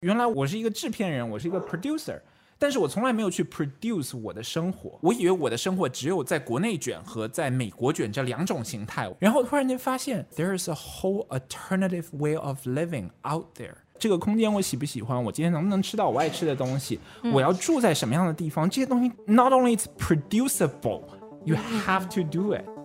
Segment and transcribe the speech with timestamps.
[0.00, 2.20] 原来我是一个制片人，我是一个 producer，
[2.58, 4.98] 但是我从来没有去 produce 我的生活。
[5.00, 13.72] 我以为我的生活只有在国内卷和在美国卷这两种形态，然后突然间发现 there is a whole alternative way of living out there。
[13.98, 15.24] 这个空间我喜不喜欢？
[15.24, 17.00] 我今天能不能吃到我爱吃的东西？
[17.32, 18.68] 我要住在什么样的地方？
[18.68, 21.56] 这些东西 not only it's producible，you
[21.86, 22.75] have to do it。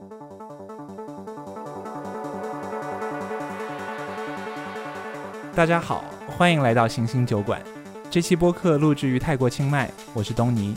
[5.54, 7.62] 大家好，欢迎来到行星酒馆。
[8.10, 10.74] 这期播客录制于泰国清迈，我是东尼。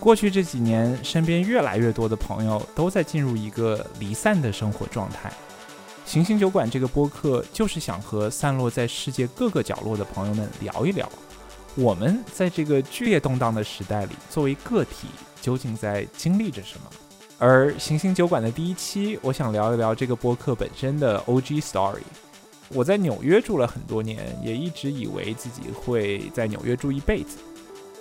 [0.00, 5.32] 过去这几年，身边越来越多的朋友都在进入一个离散的生活状态。
[6.04, 11.08] 行星酒馆这个播客就是想和散落在世界各个角落的朋友们聊一聊，
[11.76, 15.06] 我们在这个剧烈动荡的时代里，作为个体
[15.40, 16.90] 究竟在经历着什么？
[17.38, 22.02] 而行星酒馆的第一期，我想聊一聊这个播客本身的 OG story。
[22.74, 27.38] 我在纽约住了很多年，也一直以为自己会在纽约住一辈子。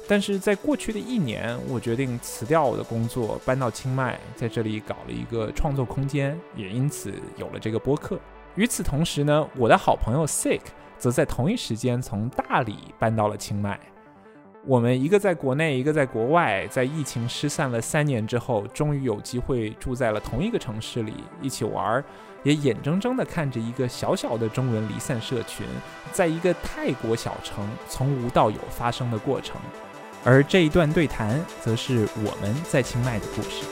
[0.08, 8.20] 但是在过去的一年，我决定辞掉我的工作，搬到清迈，在这里搞了一个创作空间，也因此有了这个播客。
[8.56, 10.62] 与此同时呢，我的好朋友 Sick
[10.98, 13.80] 则在同一时间从大理搬到了清迈。
[14.68, 22.04] 我们一个在国内，一个在国外，在疫情失散了三年之后，终于有机会住在了同一个城市里，一起玩儿。
[22.42, 25.66] 也眼睁睁地看着一个小小的中文离散社群，
[26.12, 29.62] 在一个泰国小城从无到有发生的过程，
[30.24, 33.66] 而这一段对谈，则是我们在清迈的故事。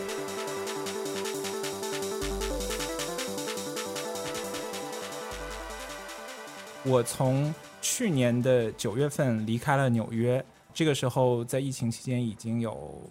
[6.84, 13.02] 我从去年的九月份离开了纽约，这个时候在疫情期间已经有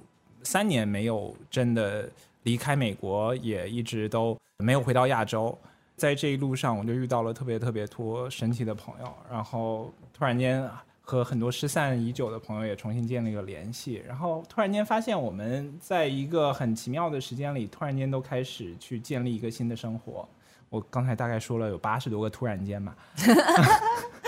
[0.43, 2.09] 三年没有真的。
[2.45, 5.57] 离开美国也一直都没有回到亚洲，
[5.95, 10.69] 在这一路上我就遇到了特别特别多神奇的朋友，然后突然间
[11.01, 20.29] 和很多失散已久的朋友也重新建立了联系，然后突然间发现我们在一个很奇妙的时间里，突然间都开始去建立一个新的生活。
[20.69, 22.93] 我刚才大概说了有八十多个突然间嘛。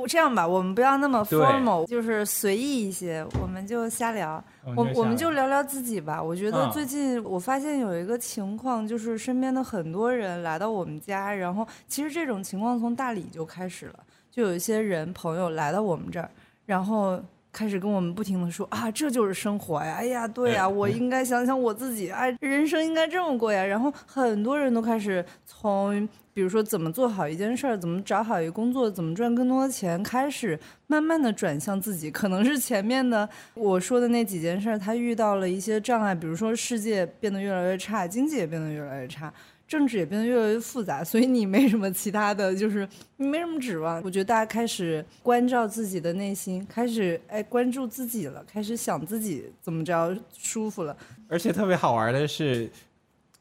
[0.00, 4.42] 我这样吧，我们不要那么 formal，就是随意一些，我们就瞎聊。
[4.74, 6.22] 我我们就聊聊自己吧。
[6.22, 14.00] 我觉得最近我发现有一个情况，就是身边的很多人来到我们家，然后其实这种情况从大理就开始了，
[14.30, 16.30] 就有一些人朋友来到我们这儿，
[16.64, 17.20] 然后
[17.52, 19.96] 开始跟我们不停的说啊，这就是生活呀！
[19.98, 23.62] 哎呀，对呀，我应该想想我自己，哎，人生应该这么过呀。
[23.62, 26.08] 然后很多人都开始从。
[26.40, 32.10] 比如说，怎么做好一件事儿，怎么找好一个工作，怎么赚更多的钱，开始慢慢的转向自己。
[32.10, 39.30] 可能是前面的我说的那几件事儿，他遇到了一些障碍，比如说世界变得越来越差，经济也变得越来越差，
[39.68, 44.00] 政治也变得越来越复杂，所以你没什么其他的就是你没什么指望。
[44.02, 50.96] 我觉得大家开始关照自己的内心，开始哎关注自己了，开始想自己怎么着舒服了。
[51.28, 52.70] 而且特别好玩的是。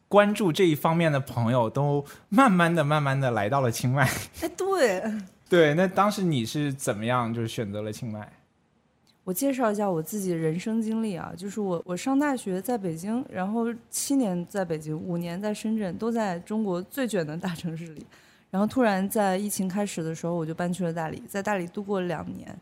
[0.10, 4.10] 关注这一方面的朋友都慢慢的、慢慢的来到了清迈。
[4.42, 5.02] 哎，对，
[5.48, 8.28] 对，那当时你是怎么样，就是选择了清迈？
[9.24, 18.04] 我介绍一下我自己的人生经历啊，就是我我上大学在北京，然后七年在北京，五年在深圳，都在中国最卷的大城市里。
[18.50, 22.58] 然后突然在疫情开始的时候，我就搬去了大理，在大理度过了两年。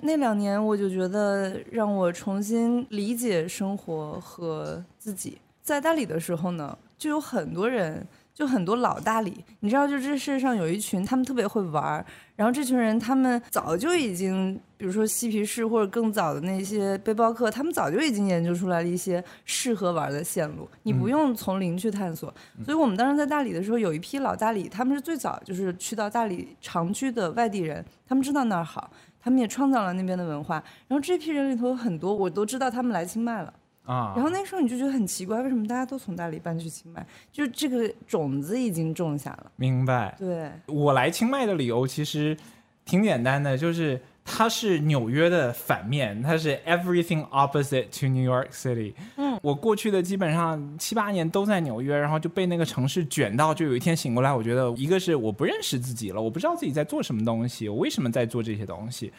[0.00, 5.38] 那两年我就觉得让我重新理解生活和自己。
[5.60, 6.78] 在大理的时候呢。
[7.02, 12.06] 就有很多人，就很多老大理，你知道，就这世界上有一群，他们特别会玩儿。
[12.36, 22.32] 然后这群人，他们早就已经，比如说嬉皮士或者更早的那些背包客，他们早就已经研究出来了一些适合玩的线路，你不用从零去探索。
[22.64, 28.88] 所以我们当时在大理的时候，有一批老大理，他们是最早就是去到大理长居的外地人，他们知道那儿好，
[29.20, 30.62] 他们也创造了那边的文化。
[30.86, 33.52] 然后这批人里头有很多，我都知道他们来清迈了。
[33.84, 37.04] 啊，然后那时候你就觉得很奇怪，为什么大家都从大理搬去清迈？
[37.32, 39.50] 就这个种子已经种下了。
[39.56, 40.14] 明白。
[40.18, 42.36] 对，我来清迈的理由其实
[42.84, 48.94] 挺简单的，就是它是纽约的反面，它是 everything opposite to New York City。
[49.16, 59.12] 嗯，我过去的基本上七八年都在纽约，然后就被那个城市卷到，就有一天醒过来，我觉得一个是我不认识自己了，我不知道自己在做什么东西，我为什么在做这些东西。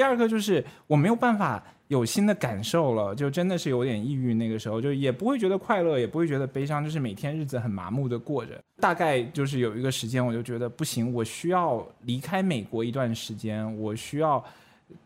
[0.00, 4.32] 第二个就是我没有办法有新的感受了，就真的是有点抑郁。
[4.32, 8.58] 那个时候就也不会觉得快乐，也不会觉得悲伤，就是每天日子很麻木的过着。
[8.80, 14.42] 大概就是有一个时间，我就觉得不行，我需要离开美国一段时间，我需要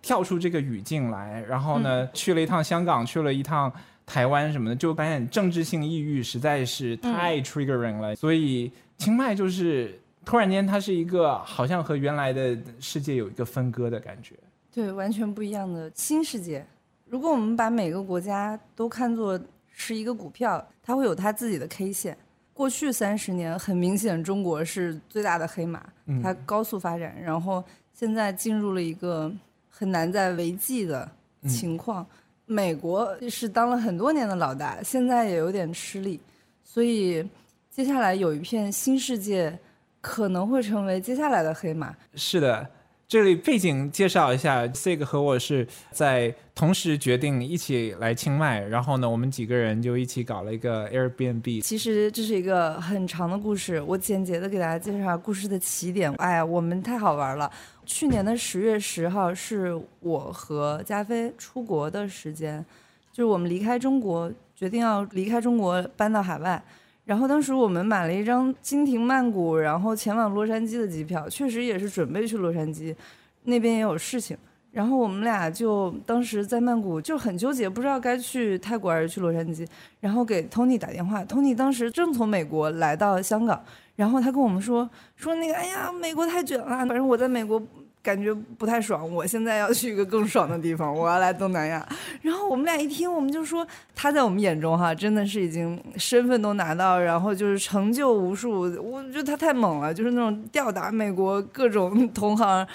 [0.00, 1.44] 跳出这个语境来。
[1.48, 3.72] 然后呢，去了一趟香港，去了一趟
[4.06, 8.14] 台湾什么的，就发现政治性抑郁实在是太 triggering 了。
[8.14, 14.36] 所以清迈就是突然间它是一个好像和原来的世界有一个分割的感觉。
[14.74, 16.66] 对，完全不一样的新世界。
[17.06, 22.18] 如果我们把每个国家都看作是一个股票，它会有它自己的 K 线。
[22.52, 25.80] 过去三十年，很明显中国是最大的黑马，
[26.20, 27.62] 它高速发展，然后
[27.92, 29.32] 现在进入了一个
[29.68, 31.08] 很难再为继的
[31.48, 32.04] 情况。
[32.44, 36.20] 美国是当了很多年的老大，现在也有点吃力，
[36.64, 37.24] 所以
[37.70, 39.56] 接下来有一片新世界
[40.00, 41.94] 可能会成为接下来的黑马。
[42.16, 42.68] 是的。
[43.14, 51.62] 这里背景介绍一下，Sig 和我是在同时决定一起来清迈，然后呢，我们几个人就一起搞了一个 Airbnb。
[51.62, 56.12] 其实这是一个很长的故事，我简洁的给大家介绍故事的起点。
[56.14, 57.48] 哎呀，我们太好玩了！
[57.86, 62.66] 去年的十月十号是我和加菲出国的时间，
[63.12, 66.60] 就是我们离开中国，决定要离开中国搬到海外。
[67.04, 72.94] 然后当时我们买了一张经停曼谷，然后前往洛杉矶的机票，确实也是准备去洛杉矶，
[73.42, 74.36] 那边也有事情。
[74.72, 79.66] 然后我们俩就当时在曼谷就很纠结，不知道该去泰国还是去洛杉矶。
[80.00, 83.62] 然后给 Tony 打电话，Tony 当时正从美国来到香港，
[83.96, 87.62] 然后他跟我们说说那个，哎呀，美国太卷了，反正我在美国。
[88.04, 91.88] 感觉不太爽，我现在要去一个更爽的地方，我要来东南亚。
[92.20, 98.60] 然后我们俩一听，我们就说他在我们眼中哈，真的是已经身份都拿到，然后就是成就无数。
[98.78, 102.66] 我觉得他太猛了，就是那种吊打美国各种 同行，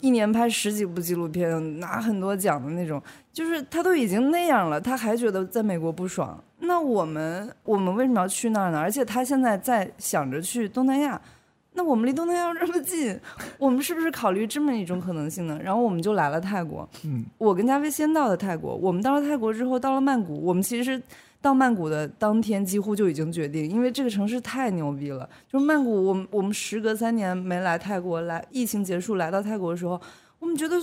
[0.00, 3.00] 一年拍十几部纪录片，拿很多奖的那种。
[3.32, 6.42] 就是他都已经那样了，他还觉得在美国不爽。
[6.58, 8.80] 那我们我们为什么要去那儿呢？
[8.80, 11.20] 而且他现在在想着去东南亚。
[11.76, 13.14] 那我们离东南亚这么近，
[13.58, 15.60] 我们是不是考虑这么一种可能性呢？
[15.62, 16.88] 然后我们就来了泰国。
[17.04, 18.74] 嗯，我跟加菲先到的泰国。
[18.74, 20.42] 我们到了泰国之后，到了曼谷。
[20.42, 21.00] 我们其实
[21.42, 25.28] 到曼谷的当天几乎就已经决定，因为这个城市太牛逼了。
[25.52, 30.00] 就是曼谷，我们我们时隔三年没来泰国，来疫情结束来到泰国的时候，
[30.38, 30.76] 我们觉得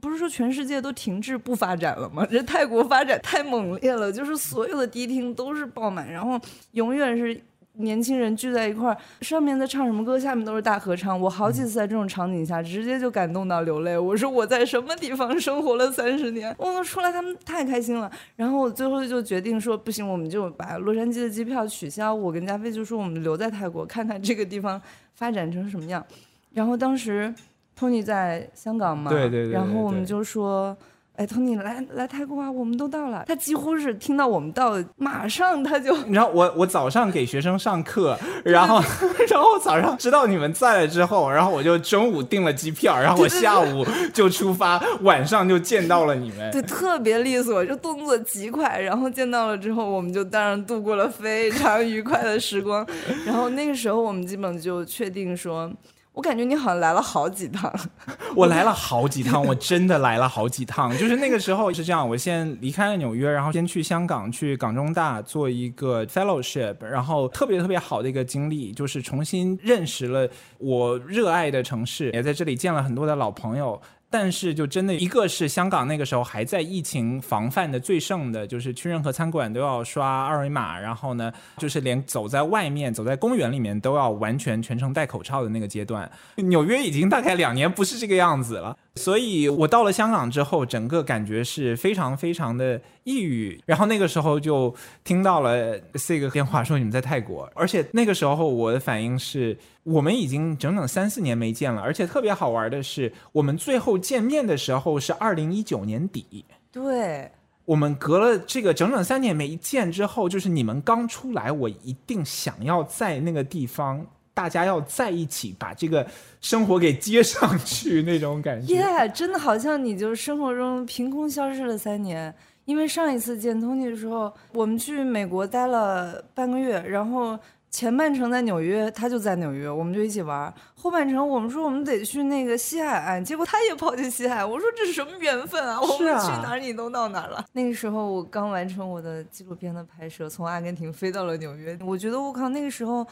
[0.00, 2.26] 不是说全世界都停滞不发展了吗？
[2.30, 6.40] 这泰国发展太猛烈了，就是所有的迪厅都是爆满，然后
[6.72, 7.38] 永远是。
[7.74, 11.18] 年轻人聚在一块儿，上面在唱什么歌，下面都是大合唱。
[11.18, 13.96] 我好几次在这种场景下，直接就感动到流泪。
[13.96, 16.54] 我说我在什么地方生活了三十年？
[16.58, 18.10] 我出来，他们太开心了。
[18.36, 22.14] 然后我最后就决定说，不行，我们就把洛杉矶的机票取消。
[22.14, 24.80] 我跟加菲就说，我们留在泰国，看看这个地方
[25.14, 26.04] 发展成什么样。
[26.52, 27.34] 然后当时
[27.78, 30.76] ，Tony 在香港嘛，对对对，然后我们就说。
[31.14, 33.22] 哎，Tony 来来泰国啊，我们都到了。
[33.26, 35.94] 他几乎是听到我们到，马上他就。
[36.08, 38.80] 然后我我早上给学生上课，然后
[39.28, 46.50] 然后早上知道你们在了之后，然后我就中午订了机票，然后我下午就出发，晚上就见到了你们。
[46.50, 48.80] 对，特别利索，就动作极快。
[48.80, 52.86] 然后见到了之后，我们就当然度过了非常愉快的时光。
[53.26, 55.70] 然后那个时候，我们基本就确定说。
[56.14, 57.72] 我感觉你好像来了好几趟，
[58.36, 60.96] 我来了好几趟，我真的来了好几趟。
[60.98, 70.28] 就是那个时候是这样，我先离开了纽约，然后先去香港，去港中大做一个 fellowship，然后特别特别好的一个经历，就是重新认识了
[70.58, 73.80] 我热爱的城市，也在这里见了很多的老朋友。
[74.12, 86.08] 但是，就真的一个是香港那个时候还在疫情防范的最盛的，就是去任何餐馆都要刷二维码，然后呢，就是连走在外面、走在公园里面都要完全全程戴口罩的那个阶段。
[86.36, 88.76] 纽约已经大概两年不是这个样子了。
[88.96, 93.58] 所以我到了香港之后，整个感觉是非常非常的抑郁。
[93.64, 97.50] 然后那个时候就听到了这个电话，说你们在泰国。
[97.54, 101.80] 而且那个时候我的反应是，我们已经整整三四年没见了。
[101.80, 106.44] 而且特别好玩的是，我们最后见面的时候是二零一九年底。
[106.70, 107.30] 对，
[107.64, 114.06] 我们隔了这个整整三年没见之后，就是你们刚出来，我一定想要在那个地方。
[114.34, 116.06] 大家要在一起，把这个
[116.40, 118.74] 生活给接上去，那种感觉。
[118.74, 122.34] 耶，真的好像你就生活中凭空消失了三年。
[122.64, 127.36] 因为上一次见 Tony 的时候，我们去美国待了半个月，然后
[127.72, 130.54] 前半程在纽约，他就在纽约，我们就一起玩。
[130.76, 134.44] 后半程我们说我们得去那个西海岸，结果他也跑去西海。
[134.44, 135.80] 我说这是什么缘分啊？
[135.80, 137.44] 我们去哪儿你都到哪儿了。
[137.52, 141.76] 那个时候我刚完成我的纪录片的拍摄，从阿根廷飞到了纽约。
[141.84, 143.04] 我觉得我靠，那个时候。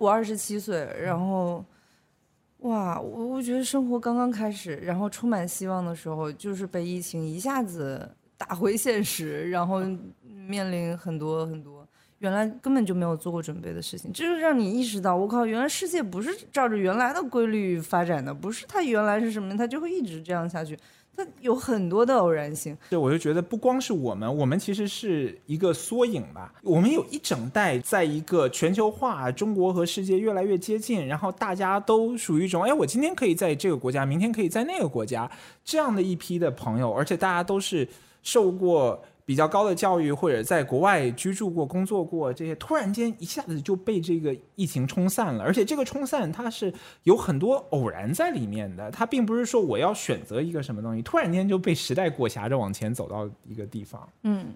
[0.00, 1.62] 我二十七岁，然后，
[2.60, 9.82] 哇，我我觉得生活刚刚开始，然后充满希望的时候，就是被疫情一下子打回现实，然后
[10.24, 11.86] 面临很多很多
[12.20, 20.78] 原来根本就没有做过准备的事情，就是让你意识到，我靠，原来世界不是照着原来的规律发展的，不是它原来是什么，它就会一直这样下去。
[21.16, 26.52] 它有很多的偶然性，对，我就觉得不光是我们，我们其实是一个缩影吧。
[26.62, 35.30] 我们有一整代，在一个全球化、中国和世界越来越接近，然后大家都属于一种，哎，我今天可以在这个国家，明天可以在那个国家，
[35.64, 37.86] 这样的一批的朋友，而且大家都是
[38.22, 39.02] 受过。
[39.24, 46.72] 比较高的教育，或者在国外居住过、工作过，这些突然间一下子就被这个疫情冲散了，而且这个冲散它是
[47.04, 54.08] 有很多偶然在里面的，它并不是说我要选择一个什么东西，突然间就被时代裹挟着往前走到一个地方。
[54.22, 54.46] 嗯。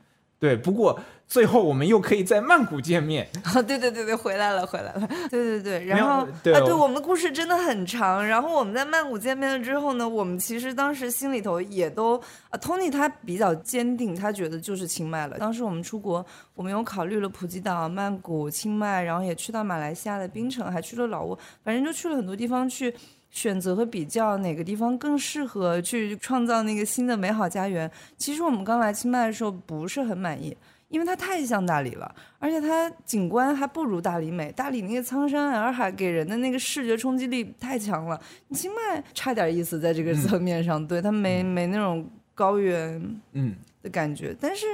[0.45, 3.27] 对，不过最后我们又可以在曼谷见面。
[3.57, 5.09] 哦，对对对对，回来了，回来了。
[5.31, 8.27] 对对对，然后啊，对我们的故事真的很长。
[8.27, 12.19] 然后我们在曼谷见面了之后呢，我们其实当时心里头也都
[12.51, 15.39] 啊，Tony 他比较坚定，他觉得就是清迈了。
[15.39, 16.23] 当时我们出国，
[16.55, 22.95] 我们有考虑了普吉岛、曼谷、清迈，然后也去到马来西亚的槟城，还去了老挝，反正就去了很多地方去。
[23.35, 27.91] 选择和比较哪个地方更适合去创造那个新的美好家园。
[28.17, 30.57] 其实我们刚来清迈的时候不是很满意，
[30.89, 34.53] 因为它太像大理了，而且它景观还不如大理美。
[34.53, 38.19] 大理那个苍山洱海给人的那个视觉冲击力太强了，
[38.53, 44.65] 清迈差点意思在这个层面上，对它没没那种高原嗯的感觉，但是。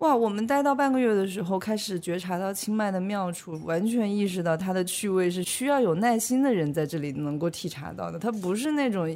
[0.00, 8.18] 哇，我们待到半个月的时候，开始觉察到清迈的妙处，完全意识到它的趣味是需要有耐心的人在这里能够体察到的。
[8.18, 9.06] 它不是那种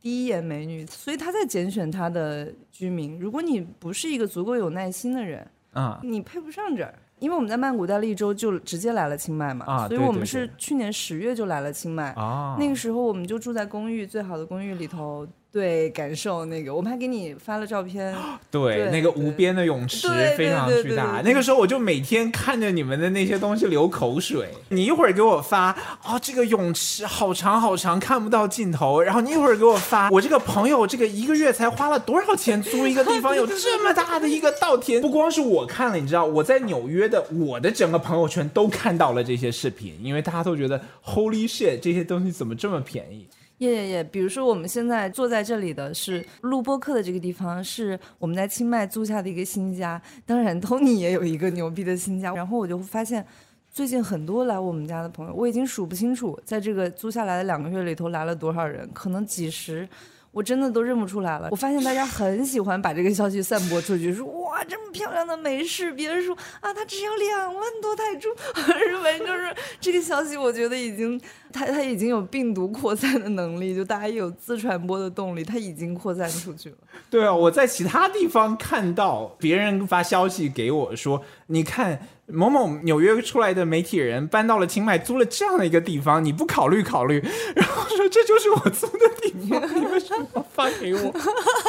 [0.00, 3.18] 第一眼美女，所以他在拣选他的居民。
[3.18, 6.94] 如果你不是一个足够有耐心的人啊，你配不上这儿。
[7.18, 12.12] 因为我们在曼谷待了一周，就直接来了清迈嘛，啊，所以我们是去年十月就来了清迈。
[12.12, 15.28] 啊，那个时候我们就住在公寓，最好的公寓里头。
[15.52, 18.14] 对，感受那个，我们还给你发了照片。
[18.52, 21.20] 对，那个无边的泳池非常巨大。
[21.24, 24.48] 那个时候我就每天看着你们的那些东西流口水。
[24.68, 29.00] 你一会儿给我发，啊，这个泳池好长好长，看不到尽头。
[29.00, 35.00] 然后你一会儿给我发，我这个朋友这个一个月才花了多少钱租一个地方， 有这么大的一个稻田。
[35.02, 43.26] 不光是我看了，你知道，我在纽约的我的整个朋友圈都看到了这些视频，因为大家都觉得 Holy shit，这些东西怎么这么便宜？
[43.60, 44.04] 耶耶耶！
[44.04, 50.00] 比如说，我们现在坐在这里的是录播课的这个地方，是我们在清迈租下的一个新家。
[50.24, 52.32] 当然，Tony 也有一个牛逼的新家。
[52.34, 53.24] 然后我就发现，
[53.70, 59.86] 最近很多来我们家的朋友，我已经数不清楚，在这个租下来的两个月里头来了多少人，可能几十。
[60.32, 61.48] 我真的都认不出来了。
[61.50, 68.28] 我发现大家很喜欢把这个消息散播出去，说哇，这么漂亮的美式别墅啊，它只要两万多泰铢。
[68.78, 71.20] 日本就是这个消息，我觉得已经，
[71.52, 76.76] 它它已经有病毒扩散的能力，就大家有自传播的动力，它已经扩散出去了。
[77.10, 82.00] 对啊，我在其他地方看到别人发消息给我说，你看。
[82.32, 87.18] 某某纽约出来的媒体人搬到了清迈，租了这样的一个地方，你不考虑考虑？
[87.56, 91.12] 然后说这就是我租的地方，你为什么发给我？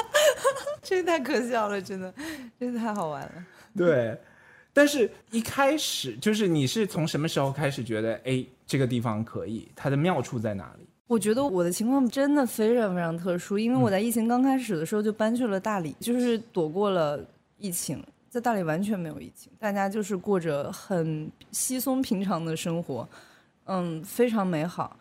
[0.84, 2.14] 这太可笑了，真的，
[2.60, 3.32] 真的太好玩了。
[3.76, 4.16] 对，
[4.72, 9.70] 但是一开始就是你是从什么时候开始觉得，哎，这个地方可以？
[9.76, 10.88] 它的妙处在哪里？
[11.08, 17.20] 我觉得我的情况真的非常非常特殊，因为我在疫情刚开始的时候就搬去了大理，就是躲过了
[17.58, 18.02] 疫情。
[18.30, 23.06] 在大理完全没有疫情，大家就是过着很稀松平常的生活，
[23.66, 24.98] 嗯，非常美好。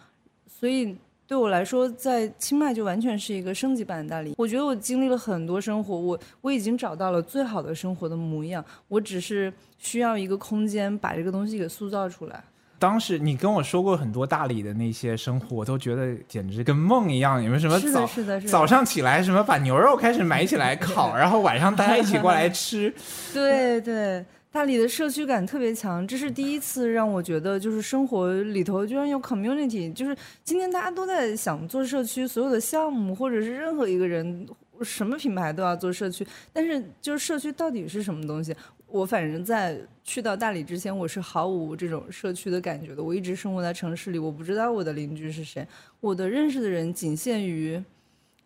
[0.49, 0.97] 所以
[1.29, 4.35] 对我来说，在清迈就完全是一个升级版的大理。
[4.37, 12.43] 我觉得我经历了很多生活，我我已经找到了最好的生活的模样，我只是需要一个空间把这个东西给塑造出来。
[12.81, 17.41] 当时你跟我说过很多大理的那些生活，我都觉得简直跟梦一样。
[17.41, 18.09] 你们什么早
[18.49, 22.93] 早上起来什么把牛肉开始买起来烤， 然后晚上大家一起过来吃？
[23.35, 29.93] 对对，大理的社区感特别强，这是第一次让我觉得就是生活里头居然有 community。
[29.93, 34.49] 就是今天大家都在想做社区，所有的项目或者是任何一个人
[34.81, 38.57] 什么品牌都要做社区，但是就是社区到底是什么东西？
[38.91, 43.03] 我反正在去到大理之前，我是毫无这种社区的感觉的。
[43.03, 45.67] 我一直生活在城市里，我不知道我的邻居是谁，
[46.01, 47.83] 我的认识的人仅限于，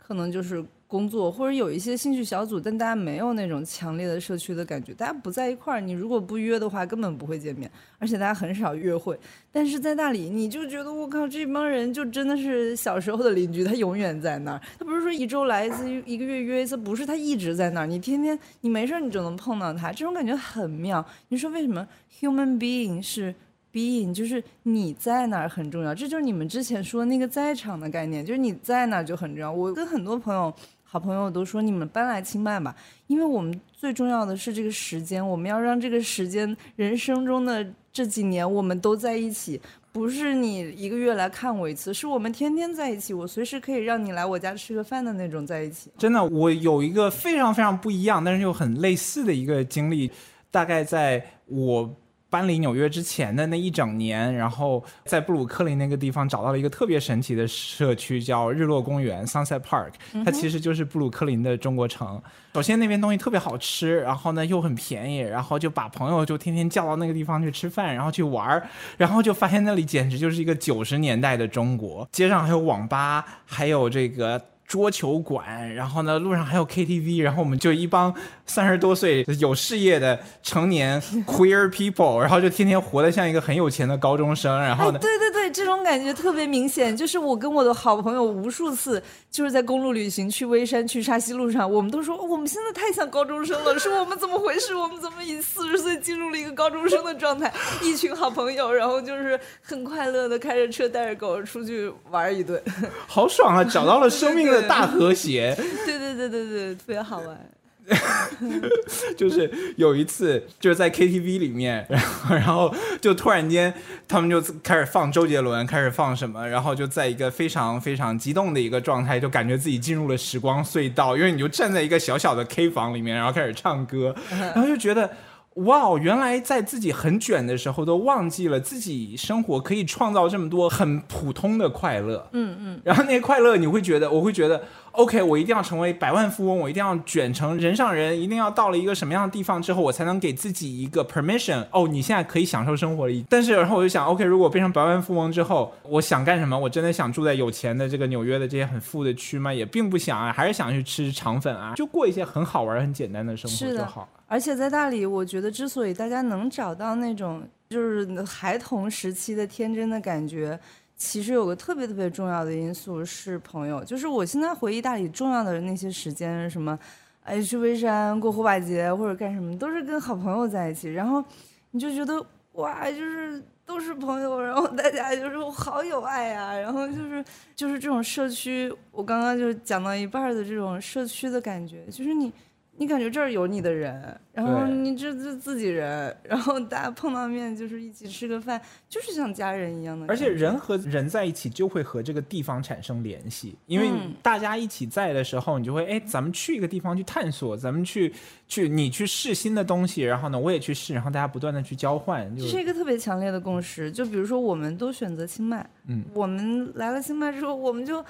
[0.07, 0.65] 可能就是。
[0.87, 5.81] 工作或者有一些兴趣小组，但大家没有那种强烈的社区的感觉，大家不在一块儿。
[5.81, 7.69] 你如果不约的话，根本不会见面，
[7.99, 9.19] 而且大家很少约会。
[9.51, 14.61] 但是在大理，你就觉得我靠，这帮人就真的是小时候的邻居，他永远在那儿。
[14.79, 17.87] 他不是说一周来一次，一个月约一次，不是他一直在那儿。
[17.89, 21.05] 你天天你没事你就能碰到他，这种感觉很妙。
[21.31, 21.85] 你说为什么
[22.21, 23.35] human being 是
[23.75, 29.53] ？being 就是你在哪儿很重要，这就是你们之前说那个在场的概念，就是你在哪儿就很重要。
[29.53, 30.55] 我跟很多朋友。
[30.87, 32.73] 好朋友都说你们搬来清迈吧，
[33.09, 45.91] 因为我们最重要的是这个时间，我们要让这个时间人生中的这几年我们都在一起，不是你一个月来看我一次，是我们天天在一起，我随时可以让你来我家吃个饭的那种在一起。
[45.99, 50.09] 真的，我有一个非常非常不一样，但是又很类似的一个经历，
[50.53, 51.93] 大概在我。
[52.35, 59.93] 搬离纽约之前的那一整年，然后在布鲁克林那个地方找到了一个特别神奇的社区，叫日落公园 （Sunset Park）。
[60.25, 62.21] 它其实就是布鲁克林的中国城。
[62.55, 72.09] 首先那边东西特别好吃，然后呢又很便宜，然后就把朋友就天天叫到那个地方去吃饭，然后去玩儿，然后就发现那里简直就是一个九十年代的中国。
[72.11, 74.43] 街上还有网吧，还有这个。
[74.67, 78.13] 桌球馆，然后呢，路上还有 KTV，然后我们就一帮
[78.47, 86.97] 三十多岁有事业的成年 queer people，然后就天天活得像一个很有钱的高中生，然后呢，对对对，这种感觉特别明显。
[86.97, 94.75] 就是我跟我的好朋友无数次就是在公路旅行，去微山，去沙溪路上，我们都说我们现在太像高中生了，说我们怎么回事？
[94.75, 97.53] 我们怎么以四十岁进入了一个高中生的状态？
[97.83, 102.61] 一群好朋友，然后就是很快乐的开着车带着狗出去玩一顿，
[103.07, 103.63] 好爽啊！
[103.63, 104.54] 找到了生命。
[104.63, 107.39] 大和谐， 对对对对对，特别好玩。
[109.15, 113.75] 就是有一次，就是在 KTV 里面，然 后然后就突然间，
[114.09, 125.11] 他们就开始放周杰伦，开始放什么，然后就在一个非常非常激动的一个状态，就感觉自己进入了时光隧道，因为你就站在一个小小的 K 房里面，然后开始唱歌，然后就觉得。
[125.55, 132.29] 哇，原来在自己很卷的时候，都忘记了自己生活可以创造这么多很普通的快乐。
[132.33, 132.81] 嗯嗯。
[132.83, 141.65] 然后那些快乐，你会觉得，我会觉得，OK，我一定要成为百万富翁，我一定要卷成人上人，一定要到了一个什么样的地方之后，我才能给自己一个 permission。
[141.71, 143.25] 哦，你现在可以享受生活了。
[143.29, 146.59] 但是， 然后我就想，OK，如果变成百万富翁之后，我想干什么？
[146.59, 149.55] 我真的想住在有钱的这个纽约的这些很富的区吗？
[149.55, 154.09] 也并不想啊，还是想去吃肠粉啊，就过一些很好玩、很简单的生活就好。
[154.27, 160.59] 而且在大理，我觉得之所以大家能找到那种就是孩童时期的天真的感觉，
[160.97, 163.85] 其实有个特别特别重要的因素是朋友。
[163.85, 166.77] 就是我现在回忆大理重要的那些时间，什么，
[167.23, 170.91] 哎，去微山过火把节或者干什么，都是跟好朋友在一起。
[170.91, 171.23] 然后
[171.71, 176.59] 你就觉得哇，就是都是朋友，然后大家就是好有爱呀。
[176.59, 182.33] 然后就是就是这种社区，我刚刚就讲到一半的这种社区的感觉，就是你。
[182.77, 190.07] 你感觉这儿有你的人，然后你这这自己人，然后大家碰到面就是一起吃个饭，就是像家人一样的。
[190.09, 193.89] 而且人和人在一起就会和这个地方产生联系，因为
[194.23, 198.13] 大家一起在的时候，你就会哎，咱们去一个地方去探索，咱们去
[198.49, 203.91] 去你去试新的东西，然后呢我也去试，然后大家不断的去交换，这是一个特别强烈的共识。
[203.93, 208.05] 就比如说我们都选择清迈，嗯，我们来了清迈之后，我们就。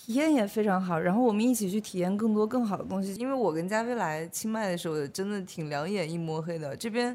[0.00, 3.12] 体验也非常好，然后我们一起去体验更多更好的东西。
[3.14, 6.74] 因为我跟加菲来清迈的时候，真的挺两眼一抹黑的。
[6.76, 7.14] 这边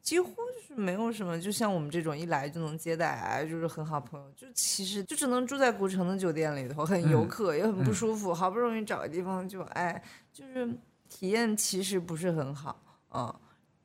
[0.00, 4.26] 几乎就是没有什么，就像我们这种一来就能接待啊，就是很好朋友。
[4.34, 8.32] 就其实就只能住在古城的酒店里头，很游客，也很不舒服。
[8.32, 10.66] 好不容易找个地方就哎，就是
[11.10, 12.74] 体验其实不是很好
[13.14, 13.32] 嗯。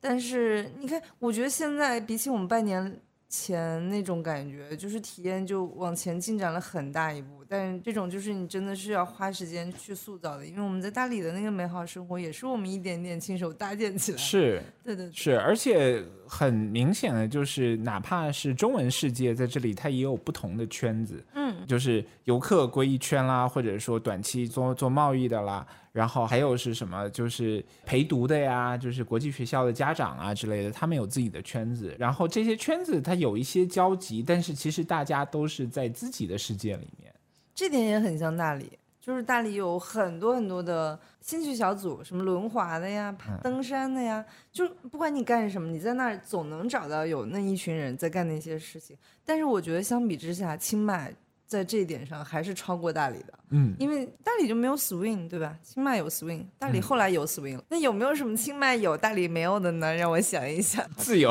[0.00, 3.00] 但是你看，我觉得现在比起我们半年。
[3.30, 14.18] 前那种感觉，就是体验就往前进展了很大一步，但是这种就是你真的是要花时间去塑造的，因为我们在大理的那个美好生活也是我们一点点亲手搭建起来。
[14.18, 15.08] 是，对对。
[15.12, 25.66] 是，而且很明显的就是，哪怕是中文世界在这里，它也有不同的圈子，嗯，就是游客归一圈啦，或者说短期做做贸易的啦。
[25.92, 27.10] 然后还有是什么？
[27.10, 31.96] 就是陪读的呀，就是国际学校的家长啊之类的，他们有自己的圈子。
[31.98, 37.12] 然后这些圈子它有一些交集，但是其实大家都是在自己的世界里面。
[37.56, 48.96] 这点也很像大理，就是大理有很多很多的兴趣小组，什么轮滑的呀、登山的呀，就不管你干什么，你在那儿总能找到有那一群人在干那些事情。
[49.24, 51.12] 但是我觉得相比之下，清迈。
[51.50, 55.52] 在这一点上还是超过大理的，嗯，因为大理就没有 swing，对吧？
[55.64, 57.64] 清迈有 swing，大理后来有 swing 了。
[57.68, 59.92] 那有没有什么清迈有大理没有的呢？
[59.92, 60.88] 让我想一想。
[60.96, 61.28] 自由。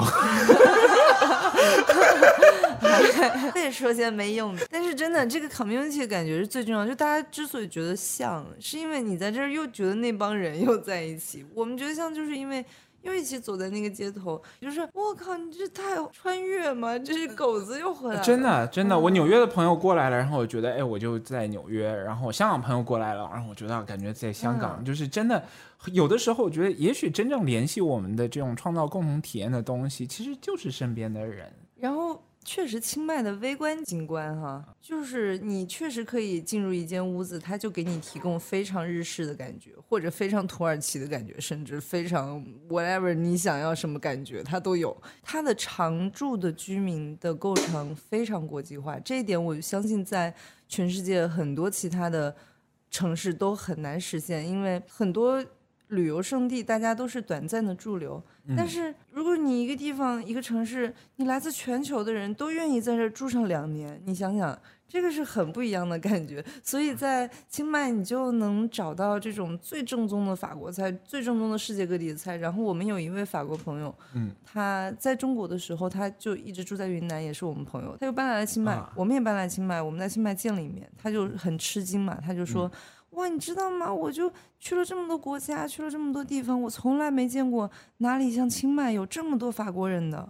[3.53, 6.85] 再说些没用的，但是真的，这个 community 感觉是最重要。
[6.85, 11.45] 就大家之所以觉得像，是因为你在这儿又觉得那帮人又在一起。
[11.53, 12.65] 我们觉得像，就是因为。
[13.09, 16.97] 又一起走在那个街头，就是我靠，你这太穿越吗？
[16.99, 18.23] 这是狗子又回来了。
[18.23, 21.91] 真的，真的，我纽约的朋友过来了，然后我觉得，哎，我就在纽约。
[21.91, 25.43] 然后我香港朋友过来了，然后我觉得感觉在香港，就是真的。
[25.93, 31.49] 有的时候，我觉得也许真正联系我们的这种创造共同体验的东西，其实就是身边的人。
[31.77, 44.95] 然后确实，清迈的微观景观哈，就是你确实可以进入一间屋子，它就给你提供非常日式的感觉，或者非常土耳其的感觉，甚至非常 whatever 你想要什么感觉，它都有。
[45.21, 50.33] 它的常住的居民的构成非常国际化，这一点我相信在
[50.67, 52.35] 全世界很多其他的
[52.89, 55.45] 城市都很难实现，因为很多。
[55.89, 58.21] 旅游胜地，大家都是短暂的驻留。
[58.57, 66.43] 但是，如果你一个地方、一个城市，你来自全球的人都愿意在这住上两年，你想想，这个是很不一样的感觉。
[66.63, 72.37] 所以在清迈，你就能找到这种最正宗的法国菜，最正宗的世界各地的菜。
[72.37, 77.95] 然后，我们有一位法国朋友，嗯，他在中国的时候，他就一直住在云南，也是我们朋友。
[77.99, 82.71] 他又搬来了清迈，我们也搬来清迈，我们在清迈见了一面，他就很吃惊嘛，他就说。
[83.11, 83.93] 哇，你知道吗？
[83.93, 90.29] 我就去了这么多国家，去了这么多地方，我从来没见过哪里像清迈有这么多法国人的。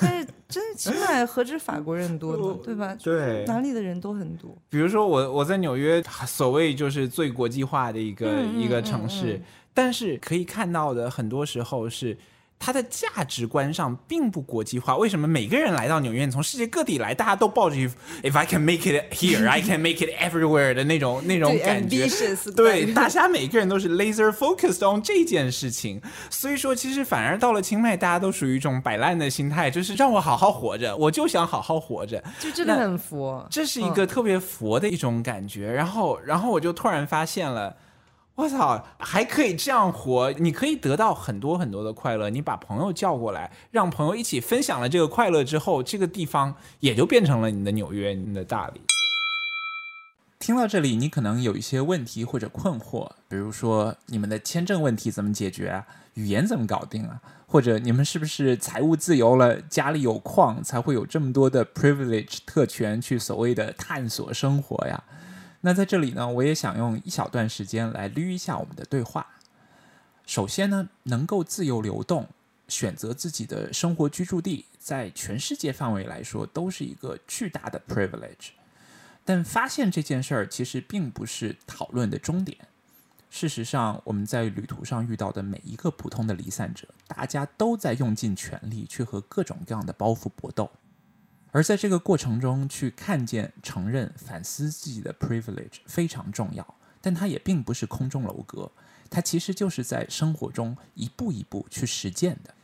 [0.00, 2.58] 但是，真的清迈何止法国人多呢？
[2.62, 2.94] 对吧？
[3.02, 4.56] 对，哪里的人都很多。
[4.68, 9.40] 比如说，我我在纽约，所谓就是最国际化的一个一个城市，
[9.72, 12.16] 但是可以看到的很多时候是。
[12.64, 14.96] 它的价值观上并不国际化。
[14.96, 22.08] 为什么每个人来到纽约，从世界各地来，大家都抱着 “If I can make it here, I can make it everywhere” 的那种那种感觉？
[22.54, 26.00] 对， 大家每个人都是 laser focused on 这件事情。
[26.30, 33.44] 所以说，其实反而到了清迈，大家都属于一种摆烂的心态，就是让我好好活着，我就想好好活着，就真的很佛。
[33.50, 35.72] 这是一个特别佛的一种感觉。
[35.72, 37.74] 然后，然后我就突然发现了。
[38.34, 40.32] 我操，还可以这样活！
[40.38, 42.30] 你可以得到很多很多的快乐。
[42.30, 48.80] 你把朋友叫过来，让朋友一起分享了这个快乐之后，这个地方也就变成了你的纽约，你的大理。
[50.38, 55.86] 听到这里，你可能有一些问题或者困惑，比如说你们的签证问题怎么解决啊？
[56.14, 57.20] 语言怎么搞定啊？
[57.46, 65.04] 或者你们是不是财务自由了，家里有矿，才会有这么多的 privilege 特权去所谓的探索生活呀？
[65.64, 69.26] 那在这里呢，我也想用一小段时间来捋一下我们的对话。
[70.26, 72.28] 首先呢，能够自由流动，
[72.66, 78.50] 选择自己的生活居住地，在全世界范围来说都是一个巨大的 privilege。
[79.24, 82.58] 但发现这件事儿其实并不是讨论的终点。
[83.30, 90.68] 事实上，我们在旅途上遇到的每一个普通的离散者，大家都在用尽全力去和各种各样的包袱搏斗。
[91.52, 98.72] 而在这个过程中，去看见、承认、反思自己的 privilege 非常重要，但它也并不是空中楼阁，
[99.10, 102.54] 它其实就是在生活中一步一步去实践的。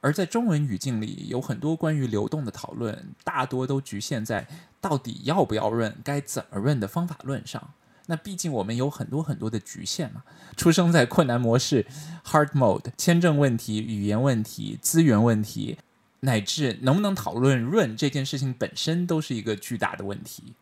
[0.00, 4.46] 而在中文语境里，有很多关于流动的讨论，大多都局限在
[4.80, 7.72] 到底要不要润、该怎么润的方法论上。
[8.06, 10.22] 那毕竟我们有很多很多的局限嘛，
[10.56, 11.84] 出生在困难模式
[12.24, 15.78] （hard mode），签证问题、语言问题、资源问题。
[16.20, 20.54] 乃至能不能讨论润这件事情本身都是一个巨大的问题，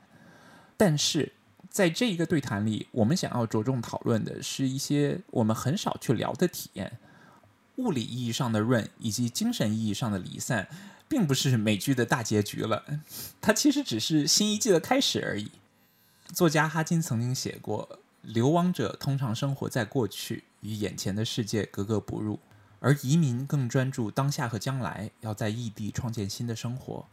[0.77, 1.33] 但是
[1.71, 6.99] 在这一个对谈里，我们想要着重讨论的是一些我们很少去聊的体验。
[7.77, 10.66] 物理意义上的润以及精神意义上的离散，
[11.09, 12.83] 并不是美剧的大结局了，
[13.40, 15.51] 它其实只是新一季的开始而已。
[16.33, 22.40] 作家哈金曾经写过：“流亡者通常生活在过去，与眼前的世界格格不入。”
[22.87, 27.05] 而移民更专注当下和将来，要在异地创建新的生活。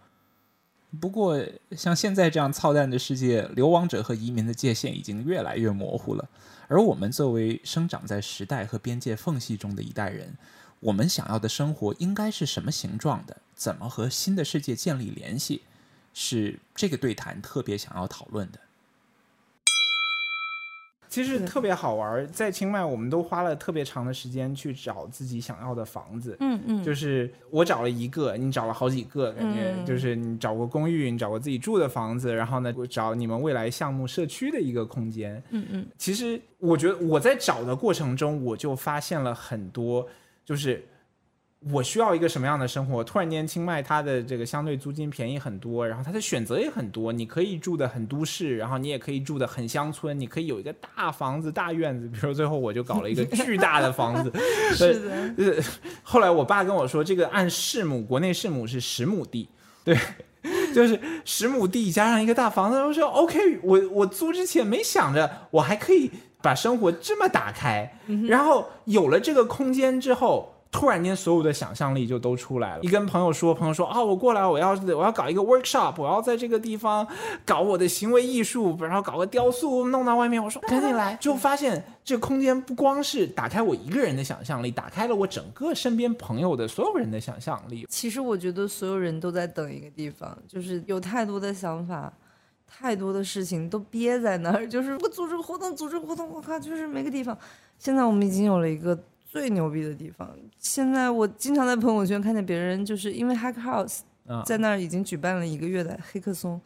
[1.02, 6.30] 不过，像现在这样操蛋的世界，流亡者和移民的界限已经越来越模糊了。
[6.68, 10.38] 而我们作为生长在时代和边界缝隙中的一代人，
[10.80, 13.38] 我们想要的生活应该是什么形状的？
[13.56, 15.64] 怎么和新的世界建立联系？
[16.14, 18.60] 是这个对谈特别想要讨论的。
[21.14, 26.36] 其实特别好玩，在清迈，我们都花了特别长的时间去找自己想要的房子。
[26.40, 35.40] 嗯嗯，就是我找了一个，你找了好几个，感觉就是你找过公寓，你找过自己住的房子，然后呢，找你们未来项目社区的一个空间。
[35.52, 40.08] 嗯嗯，其实我觉得我在找的过程中，我就发现了很多，
[40.44, 40.84] 就是。
[41.72, 43.04] 我需要一个什么样的生活？
[43.04, 47.14] 突然间，清迈它的这个相对租金便宜很多，然后它的选择也很多。
[47.14, 50.20] 你可以住的很都市，然后你也可以住的很乡村。
[50.20, 52.08] 你可以有一个大房子、大院子。
[52.12, 54.32] 比如说，最后我就搞了一个巨大的房子。
[54.76, 55.64] 是的。
[56.02, 59.48] 后来我爸跟我说，这个按市亩，国内市亩是十亩地，
[59.86, 59.98] 对，
[60.74, 62.78] 就是十亩地加上一个大房子。
[62.78, 70.53] 我说 OK，我我租之前没想着我还可以把生活这么打开，然后有了这个空间之后。
[70.74, 72.84] 突然间所有的想象力就都出来了。
[72.84, 77.08] 一跟朋友说，朋友说啊，我过来，我要我要搞一个 workshop，我要在这个地方
[77.46, 80.44] 搞我的行为艺术，然后搞个雕塑弄到外面。
[80.44, 87.86] 我说赶紧来， 就发现这空间不光是打开我一个人的想象力，打开了我整个身边朋友的所有人的想象力。
[87.88, 92.12] 其实我觉得所有人都在等一个地方，就是有太多的想法。
[92.76, 97.38] 太多的事情都憋在那儿，就是我组织活动，组织活动，我靠，就是每个地方。
[97.78, 98.98] 现在我们已经有了一个
[99.34, 100.30] 最牛逼的地方。
[100.60, 104.02] 现在我经常在朋友圈看见别人，就是因为 Hack House
[104.46, 106.62] 在那儿已经举办了一个月的黑客松，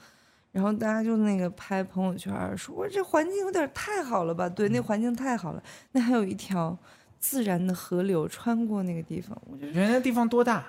[0.51, 4.49] 然后大家就那个拍朋友圈，说我这环境有点太好了吧？
[4.49, 5.63] 对，那环境太好了。
[5.93, 6.77] 那还有一条
[7.21, 10.65] 自然的河流穿过那个地方，我觉得原来地方多大？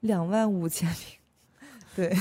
[0.00, 1.17] 两万五千平。
[1.98, 2.14] 对，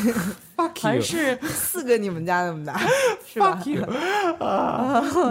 [0.82, 2.82] 还是四个你们家那么大，
[3.24, 3.62] 是吧？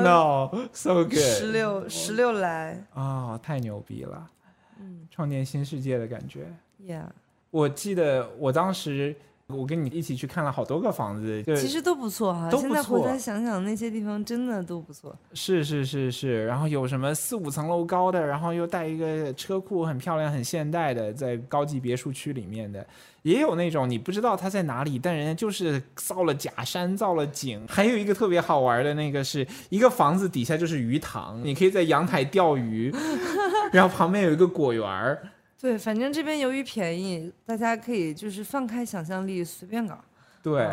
[0.04, 1.14] No，so good。
[1.14, 4.30] 十六，十六来啊，太牛逼了！
[4.78, 6.46] 嗯，创建新世界的感觉。
[6.80, 7.06] Yeah，
[7.50, 9.16] 我记得我当时。
[9.48, 12.50] 我跟你一起去看了好多个房子，其实都不错哈。
[12.50, 15.16] 现在回来想想，那些地方真的都不错。
[15.34, 22.84] 是是是是，然后有什么四五层楼高的，然后又带一个车库，很漂亮、很现代的，在高级别墅区里面的，
[23.22, 27.64] 也有那种你不知道它在哪里，但人家就是造了假山、造了景。
[27.68, 32.92] 还有一个特别好玩的那个，是一个房子底下就是鱼塘，你可以在阳台钓鱼，
[33.72, 35.22] 然后旁边有一个果园儿。
[35.60, 39.98] 对，反正这边由于便宜，大家可以就是放开想象力，随便搞。
[40.42, 40.64] 对，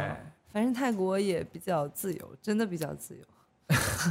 [0.51, 3.23] 反正泰国也比较自由，真的比较自由。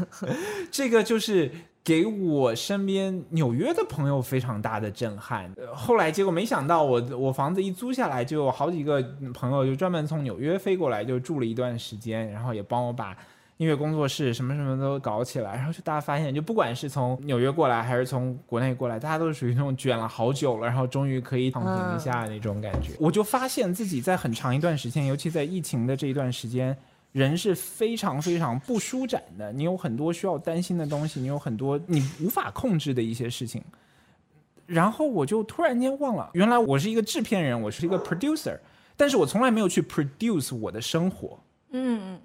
[0.73, 1.51] 这个就是
[1.85, 5.55] 给我身边纽约的朋友非常大的震撼。
[5.75, 9.03] 后来结果没想到，我我房子一租下来，就有好几个
[9.35, 13.17] 朋友就专门从纽约飞过来，就住了一段时间，然后也帮我把。
[13.59, 22.95] 音乐工作室什么什么都搞起来，然后就大家发现，就不管是从纽约过来还是从国内过来，大家都是属于那种卷了好久了，然后终于可以躺平一下那种感觉。
[22.99, 26.77] 我就发现自己在很长一段时间，尤其在疫情的这一段时间，
[27.12, 29.53] 人是非常非常不舒展的。
[29.53, 33.62] 你有很多需要担心的东西，你有很多你无法控制的一些事情。
[34.67, 38.59] 然后我就突然间忘了，原来我是一个制片人，我是一个 producer，
[38.97, 41.38] 但是我从来没有去 produce 我的生活。
[41.71, 42.21] 嗯嗯。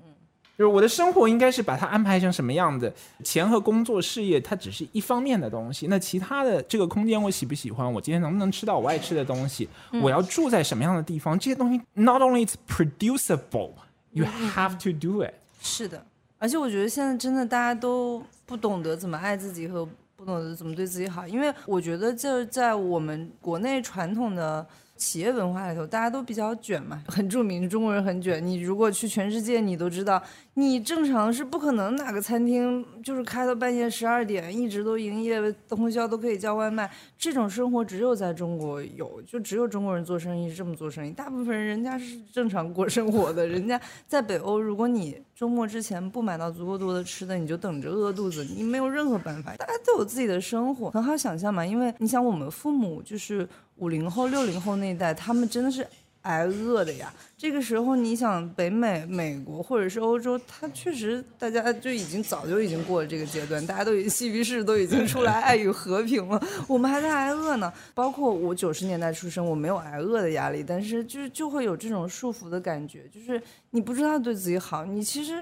[0.58, 2.92] 就是我的生活应该是把它安排成什么样的？
[3.24, 7.92] 钱和工作事业它只是一方面的东西，那其他的这个空间我喜不喜欢？
[7.94, 9.70] 我今天能不能吃到我爱吃的东西？
[10.02, 11.38] 我要住在什么样的地方？
[11.38, 13.74] 这些东西 not only it's producible,
[14.14, 15.34] you have to do it。
[15.62, 16.04] 是的，
[16.40, 24.66] 而且我觉得现在真的大家都不懂得怎么爱自己和不懂得怎么对自己好，因为我觉得这在我们国内传统的。
[24.98, 27.70] 企业文化里头，大家都比较卷嘛，很著名。
[27.70, 30.22] 中国人很卷，你如果去全世界，你都知道，
[30.56, 36.90] 你正常是不可能哪个餐厅就是开到半夜十二点，一直都营业，通宵都可以叫外卖。
[37.18, 41.12] 这种生活只有在中国有，就只有中国人做生意是这么做生意。
[41.12, 49.56] 大部分人人家是正常过生活的， 人家在北欧，如果你周末之前不买到足够多的吃的，你就等着饿肚子，你没有任何办法。
[49.58, 53.48] 大家都有自己的生活，很好想象嘛，因为你想我们父母就是。
[53.78, 55.86] 五零后、六零后那一代，他们真的是
[56.22, 57.14] 挨饿的呀。
[57.38, 67.72] 这个时候，你想北美、美国或者是欧洲，他确实大家就已经早就已经过了这个阶段，大家都已经嬉皮士都已经出来爱与和平了，我们还在挨饿呢。
[67.94, 75.42] 包括我九十年代出生，我没有挨饿的压力，但是就是就会有这种束缚的感觉，就是你不知道对自己好，你其实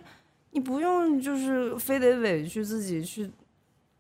[0.52, 3.32] 你不用就是非得委屈自己去。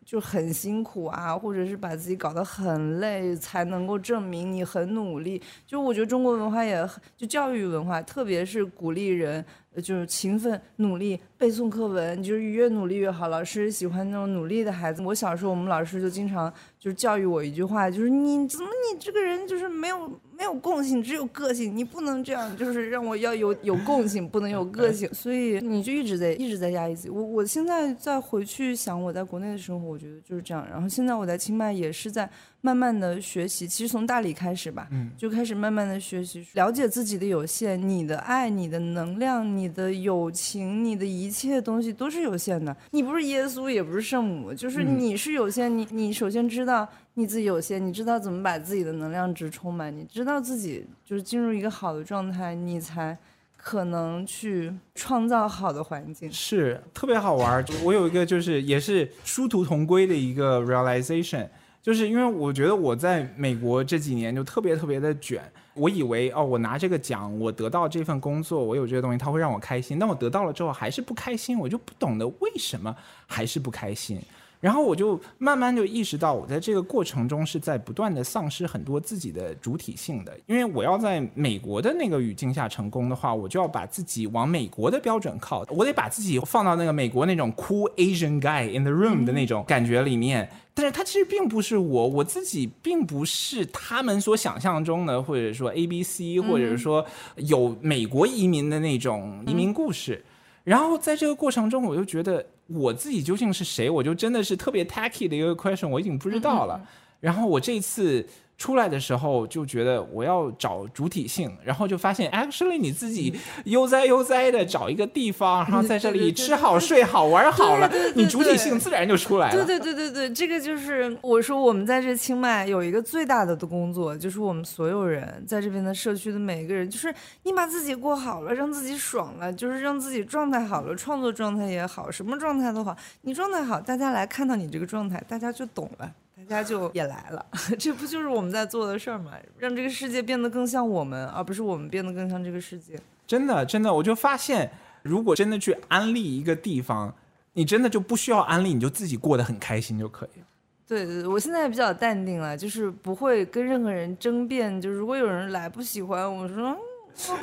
[0.05, 5.41] 就很辛苦啊，或者是把自己搞得很累，才能够证明你很努力。
[5.65, 6.87] 就我觉得中国文化也，
[7.17, 9.43] 就教育文化，特别是鼓励人，
[9.81, 13.27] 就是勤奋努力背诵课文，就是越努力越好。
[13.27, 15.01] 老师喜欢那种努力的孩子。
[15.01, 20.11] 我小时候，我们老师就经常就是教育我一句话，就是你怎么你这个人就是没有。
[20.37, 21.73] 没有共性，只有个性。
[21.73, 25.09] 你不能这样，就是让我要有有共性，不能有个性。
[25.13, 27.09] 所以你就一直在一直在压抑自己。
[27.09, 30.67] 我我现在再回去想我在国内的生活，我觉得就是这样。
[30.69, 32.29] 然后现在我在清迈也是在
[32.61, 37.79] 慢慢的学习，其实从大理开始吧，嗯就开始慢慢的学习，了解自己的有限。
[37.87, 42.75] 你的爱、你的能量、你的友情、你的一切东西都是有限的。
[42.91, 45.75] 你不是耶稣，也不是圣母，就是你是有限。
[45.77, 46.87] 你你首先知道。
[47.17, 53.17] 你自己有限，你知道怎么把自己的能量值充满，你知道自己就是进入一个好的状态，你才
[53.55, 56.29] 可能去创造好的环境。
[56.29, 57.63] 是特别好玩。
[57.85, 61.47] 我有一个就是也是殊途同归的一个 realization，
[61.85, 65.39] 就是因为我觉得我在美国这几年就特别特别的卷，
[65.75, 69.99] 我以为哦，我拿这个奖，我得到这份工作，我有这些东西，它会让我开心。
[69.99, 72.95] 但我得到了之后还是不开心，我就不懂得为什么
[73.27, 74.19] 还是不开心。
[74.65, 80.35] 然后我就慢慢就意识到，我在这个过程中是在不断的丧失很多自己的主体性的。
[80.47, 90.49] 因为我要在美国的那个语境下成功的话，我就要把自己往美国的标准靠，我得把自己放到那个美国那种 cool Asian guy in the room 的那种感觉里面。
[90.73, 100.25] 但是他其实并不是我，我自己并不是他们所想象中的，或者说 A B C，或者是说有美国移民的那种移民故事。
[100.63, 102.43] 然后在这个过程中，我就觉得。
[102.67, 103.89] 我自己究竟是谁？
[103.89, 106.81] 我就真的是特别 tacky 的一个 question，我已经不知道了。
[107.19, 108.25] 然后我这次。
[108.57, 119.65] 出来的时候就觉得我要找主体性，然后就发现 actually 你自己悠哉悠哉的找一个地方，然后在这里吃好睡好玩好了，你主体性自然就出来了。
[119.65, 136.09] 对对对对对，这个就是我说我们在这清迈有一个最大的的工作，就是我们所有人在这边的社区的每一个人，就是你把自己过好了，让自己爽了，就是让自己状态好了，创作状态也好，什么状态都好，你状态好，大家来看到你这个状态，大家就懂了。
[136.35, 137.45] 大家就也来了，
[137.79, 139.31] 这不就是我们在做的事儿吗？
[139.57, 142.99] 让这个世界变得更像我们，而不是我们变得更像这个世界。
[143.25, 144.69] 真的，真的，我就发现，
[145.01, 147.15] 如果真的去安利一个地方，
[147.53, 150.45] 你真的就不需要安利，你就自己过得很开心就可以了。
[150.87, 154.79] 对我现在比较淡定了，就是不会跟任何人争辩。
[154.79, 156.77] 就如果有人来不喜欢，我说。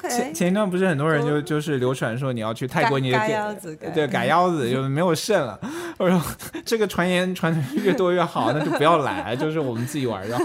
[0.08, 5.58] 前前一段不是很多人就就是流传说你要去泰国，你改腰子，对改腰子就没有肾了。
[5.98, 6.20] 我说
[6.64, 10.44] 这个传言传的越多越好，那就不要来，就是我们自己玩就好。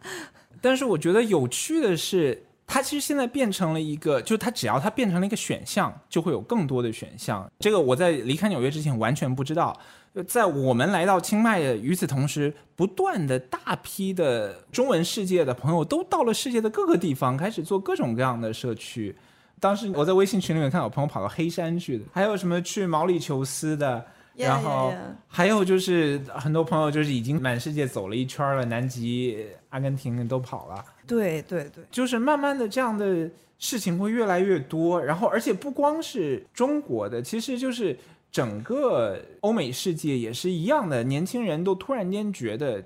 [0.60, 7.50] 但是我觉得有趣的是，它其实现在变成了一个，就是它只要它变成了一个选项，就会有更多的选项。
[7.58, 9.78] 这个我在离开纽约之前完全不知道。
[10.26, 19.16] 在我们来到清迈的与此同时，不断的大批的中文世界的朋友都到了世界的各个地方，开始做各种各样的社区。
[19.58, 24.92] 当时我在微信群里面看到朋友跑到黑山去的，还有什么去毛里求斯的，然后
[25.28, 30.84] 还有就是很多朋友就是已经满世界走了一圈了，南极、阿根廷都跑了。
[31.06, 37.98] 对对对，就是慢慢的这样的事情会越来越多，然后而且不光是中国的，其实就是。
[38.32, 42.82] 整个欧美世界也是一样的，年轻人都突然间觉得，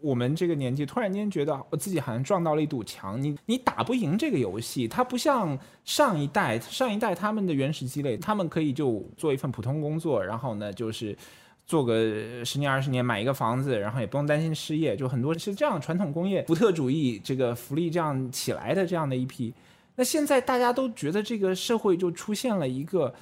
[0.00, 4.88] 我们这个年纪突然间觉得我自己好像撞到了一堵墙，你你打不赢这个游戏。
[4.88, 11.16] 它不像上一代，上一代他们的原始积累，他们可以就做一份普通工作，然后呢就是
[11.64, 19.54] 做个十年二十年买一个房子，然后也不用担心失业，就很多是这样传统工业福特主义这个福利这样起来的这样的一批。
[19.94, 23.14] 那现在大家都觉得这个社会就出现了一个。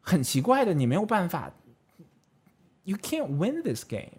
[0.00, 1.52] 很奇怪的，你没有办法
[2.84, 4.10] ，you can't win this game。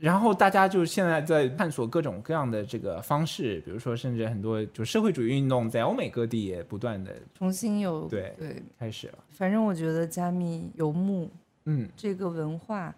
[0.00, 9.18] 然后大家就现在在探索各种各样的这个方式，比如说，甚至很多就社会主义运动在欧美各地也不断的重新有对对开始了。
[9.30, 11.28] 反正我觉得加密游牧，
[11.64, 12.94] 嗯，这个文化，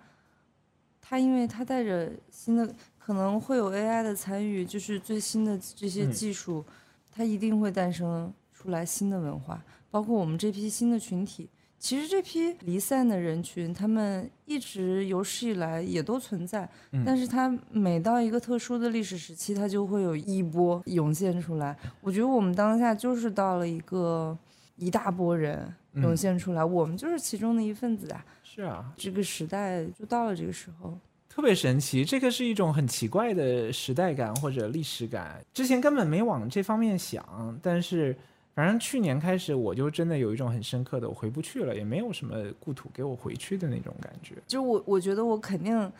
[1.01, 6.63] 它因为它带着新的，可能会有 AI 的参与，就是最新的这些技术，
[7.11, 11.49] 它一定会诞生出来新的文化，包括我们这批新的群体。
[11.81, 16.69] 其实这批离散的人群，他们一直有史以来也都存在，
[17.07, 21.75] 但是他每到一个特殊的历史时期，他就会有一波涌现出来。
[22.03, 24.37] 我觉得我们当下就是到了一个
[24.77, 28.23] 一大波人涌现出来，我们就是其中的一份子啊。
[28.45, 30.99] 是啊，这个时代就到了这个时候，
[31.31, 32.05] 特别神奇。
[32.05, 38.15] 这个是一种很奇怪的时代感或者历史感，之前根本没往这方面想，但是。
[38.55, 44.35] 反正去年开始，我就真的有一种很深刻的，我回不去了，也没有什么故土给我回去的那种感觉。
[44.47, 45.91] 就我，我觉得我肯定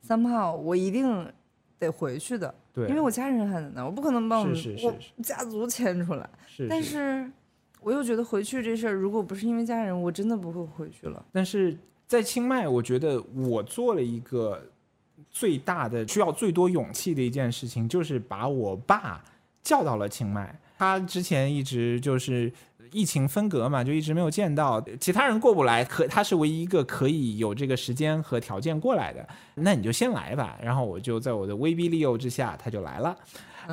[0.00, 1.30] 三炮，我一定
[1.78, 2.52] 得回去的。
[2.72, 6.28] 对，因为我家人还在那，我不可能把我们我家族迁出来。
[6.46, 7.30] 是，但是
[7.80, 11.24] 我又觉得回去这事儿，如果不是因为家人，我真的不会回去了。
[11.30, 14.60] 但是在清迈，我觉得我做了一个
[15.30, 19.22] 最大的、需要最多勇气的一件事情，就是把我爸
[19.62, 20.58] 叫到了清迈。
[20.80, 22.50] 他之前一直就是
[22.90, 29.28] 疫情分隔嘛，就一直没有见到其他人过不来，可他是唯一一个可以有这个时间和条件过来的。
[29.56, 30.58] 那你就先来吧。
[30.62, 33.14] 然后我就在我的威逼利诱之下，他就来了。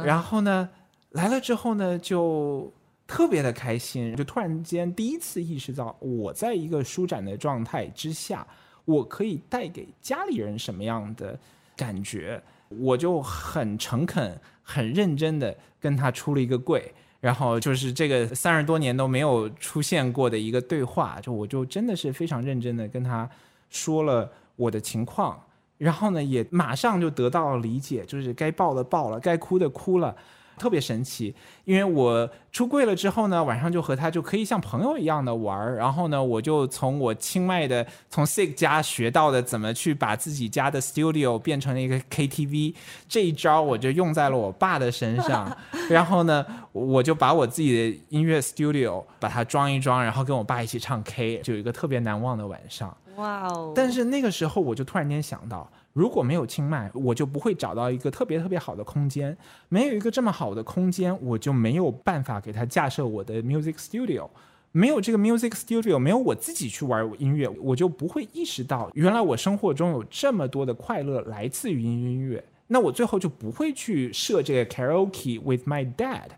[0.04, 0.68] 然后呢，
[1.12, 2.70] 来了之后呢，就
[3.08, 8.46] 特别的开心，就突然间第一次意识到，我在一个舒展的状态之下，
[8.84, 11.40] 我可以带给家里人什么样的
[11.78, 12.44] 感觉。
[12.70, 23.30] 我就很诚恳、很认真的跟他出了一个柜，然后就是这个三十多年都没有出现过的一个对话，就我就真的是非常认真的跟他
[23.70, 25.42] 说了我的情况，
[25.78, 30.16] 然后呢也马上就得到了理解，就是该抱的抱了，该哭的哭了，
[30.58, 31.34] 特别神奇。
[31.64, 35.76] 因为我出柜了之后呢，晚上就和他就可以像朋友一样的玩儿。
[35.78, 42.74] 然后呢，我就从我清迈的从 Sig 家学到的怎么去把自己家的 studio 变成了一个 KTV
[43.08, 45.56] 这一招，我就用在了我爸的身上。
[45.90, 52.96] 然后呢，我就把我自己的音乐 studio 把它装一装，然后跟我爸一起唱 K，就有一个特别难忘的晚上。
[53.18, 53.74] 哇哦！
[53.76, 55.70] 但是那个时候我就突然间想到。
[55.98, 59.36] 如果没有清迈，我就不会找到一个特别特别好的空间。
[59.68, 64.30] 没有一个这么好的空间，我就没有办法给他架设我的 music studio。
[64.72, 72.44] 没有这个 music studio，没有我自己去玩音乐，我就不会意识到原来我生活中有这么多的快乐来自于音乐。
[72.68, 76.30] 那我最后就不会去设这个 karaoke with my dad。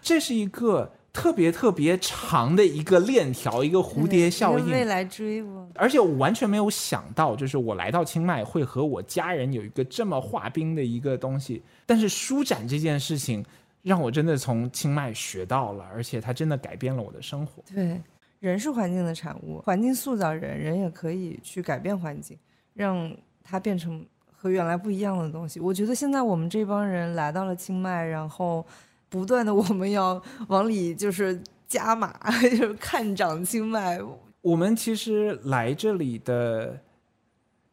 [0.00, 0.92] 这是一个。
[1.10, 5.68] 特别特别长的一个链条，一个蝴蝶效应，未来追我。
[5.74, 11.62] 而且我完全没有想到，就是我来到清迈会和我家人有一个这么滑冰的一个东西。
[11.86, 13.44] 但是舒展这件事情，
[13.82, 17.62] 让我真的从清迈学到了，而且它真的改变了我的生活。
[17.74, 18.00] 对，
[18.38, 22.38] 人是环境的产物，环境塑造人，人也可以去改变环境，
[22.74, 23.10] 让
[23.42, 25.58] 它变成和原来不一样的东西。
[25.58, 28.64] 我觉得现在我们这帮人来到了清迈，然后。
[29.08, 34.00] 不断的，我们要往里就是加码， 就是看涨清迈。
[34.40, 36.78] 我们其实来这里的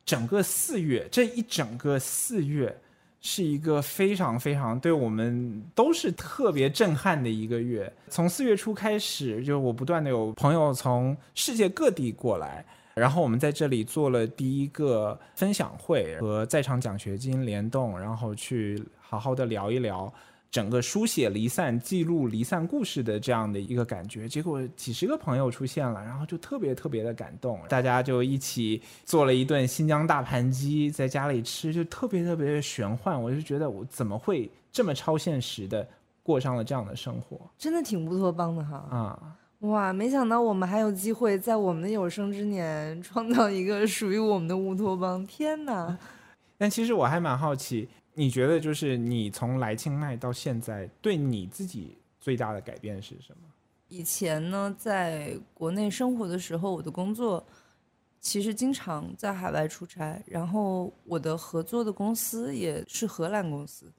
[0.06, 2.76] 整个四月，这一整个四月
[3.22, 7.92] 是一个非常非常对我们都是特别震撼的一个月。
[8.10, 12.66] 从四月初开始，就我不断的有朋友从世界各地过来，
[12.96, 20.12] 然后我们在这里做了第一个分享会和在场奖学金联动，然后去好好的聊一聊。
[20.56, 33.22] 整个书写离散、记录离散故事的这样的一个感觉，结果几十个朋友出现了，然后就特别特别的感动，大家就一起做了一顿新疆大盘鸡，在家里吃，就特别特别的玄幻。
[33.22, 35.86] 我就觉得我怎么会这么超现实的
[36.24, 37.38] 过上了这样的生活？
[37.58, 38.78] 真的挺乌托邦的哈！
[38.90, 45.22] 啊，哇，没想到我们还有机会在我们的有生之年创造一个属于我们的乌托邦！
[45.28, 45.98] 天哪！
[46.58, 47.90] 但其实我还蛮好奇。
[48.18, 53.50] 你觉得就是你从来清迈到现在，对你自己最大的改变是什么？
[53.90, 57.46] 以前呢，在国内生活的时候，我的工作
[58.22, 63.92] 其实经常在海外出差，然后我的合作的公司也是荷兰公司，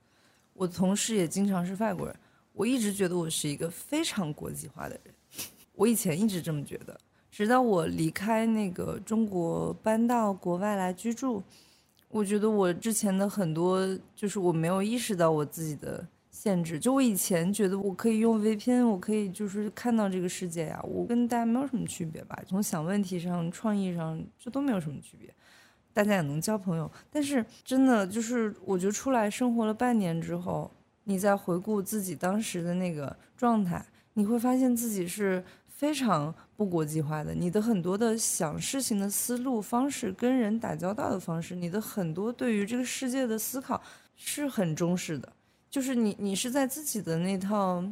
[0.55, 2.17] 我的同事也经常是外国人。
[2.55, 5.15] 我一直觉得我是一个非常国际化的人，
[5.75, 6.99] 我以前一直这么觉得，
[7.31, 11.43] 直到我离开那个中国，搬到国外来居住。
[12.17, 16.79] 我觉得我之前的很多就是我没有意识到我自己的限制。
[16.79, 22.43] 就我以前觉得我可以用 VPN，我可以就是看到这个世界呀，我跟大家没有什么区别吧？
[22.47, 25.31] 从想问题上、创意上，这都没有什么区别，
[25.93, 26.91] 大家也能交朋友。
[27.11, 30.71] 但是真的就是，我觉得出来生活了半年之后，
[31.05, 35.45] 你再回顾自己当时的那个状态，你会发现自己是。
[35.77, 43.83] 非常不国际化的，你的很多的想事情的思路方式，跟人打交道的方式，你的很多对于这个世界的思考
[44.17, 45.31] 是很中式的。
[45.69, 47.85] 就是你，你是在自己的那套，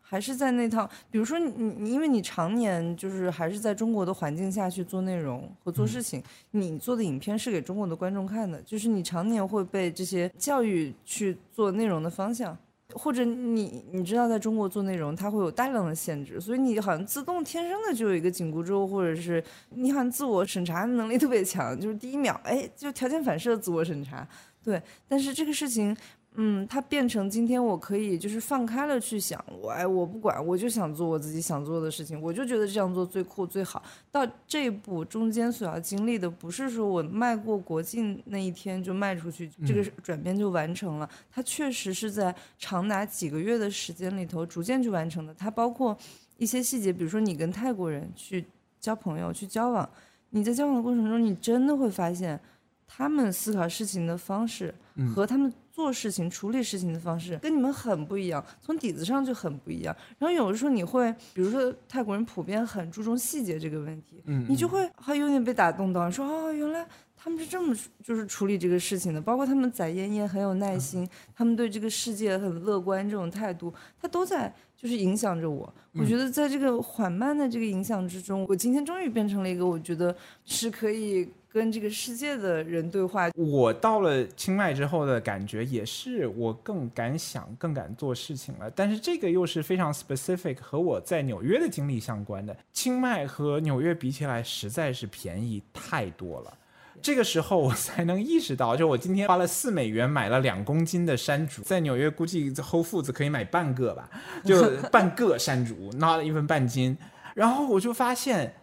[0.00, 0.88] 还是在那套？
[1.10, 12.56] 比如说你，你因为你常年就是还是在中国的环境下去做内容和做事情，你做的影片是给中国的观众看的，就是你常年会被这些教育去做内容的方向。
[12.94, 24.26] 或者你你知道，在中国做内容，它会有大量的限制，所以你好像自动天生的就有一个紧箍咒，或者是你好像自我审查能力特别强，就是第一秒，哎，就条件反射自我审查，
[24.62, 24.80] 对。
[25.08, 25.96] 但是这个事情。
[26.34, 33.82] 嗯，它变成今天我可以就是放开了去想，我哎我不管，我就想做我自己想做的事情，我就觉得这样做最酷最好。
[34.10, 41.06] 到这一步中间所要经历的，不是说我迈过国境那一天就迈出去，这个转变就完成了。
[41.30, 45.34] 它确实是在长达几个月的时间里头逐渐去完成的。
[45.34, 45.94] 它包括
[46.38, 48.42] 一些细节，比如说你跟泰国人去
[48.80, 49.86] 交朋友、去交往，
[50.30, 52.40] 你在交往的过程中，你真的会发现
[52.86, 54.74] 他们思考事情的方式
[55.14, 55.52] 和他们。
[55.72, 59.96] 做事情、处理事情的方式跟你们很不一样，从底子上就很不一样。
[60.18, 69.20] 然后有的时候你会，比如说泰国人普遍很注重细节这个问题，嗯，你就会还有点被打动到，说哦，原来他们是这么就是处理这个事情的。
[69.20, 75.72] 包括他们宰燕燕很有耐心，他们对这个世界很乐观这种态度，他都在就是影响着我。
[75.94, 80.14] 我觉得在这个缓慢的这个影响之中，我今天终于变成了一个我觉得
[80.44, 81.26] 是可以。
[81.52, 88.70] 跟这个世界的人对话，我到了清迈之后的感觉也是，我更敢想、更敢做事情了。
[88.70, 92.56] 但是这个又是非常 specific 和我在纽约的经历相关的。
[92.72, 96.54] 清迈和纽约比起来，实在是便宜太多了。
[97.02, 104.08] 这个时候我才能意识到，就我今天花了四美元买了两公斤的山竹，在纽约估计 Whole Foods 可以买半个吧，
[104.44, 106.96] 就 半个山竹，not even 半斤。
[107.34, 108.54] 然后我就发现，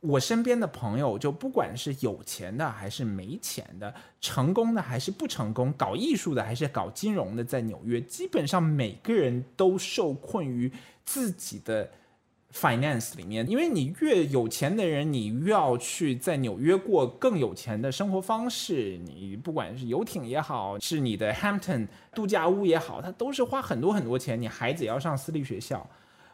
[0.00, 10.72] 我身边的朋友，就不管是有钱的还是没钱的，成功的还是不成功，搞艺术的还是搞金融的，在纽约，基本上每个人都受困于
[11.04, 11.90] 自己的
[12.50, 13.46] finance 里面。
[13.46, 18.98] 因为你越有钱的人，你越要去在纽约过更有钱的生活方式。
[19.04, 24.40] 你不管是游艇也好，是你的 Hampton 度假屋也好，它都是花很多很多钱。
[24.40, 25.86] 你孩子也要上私立学校。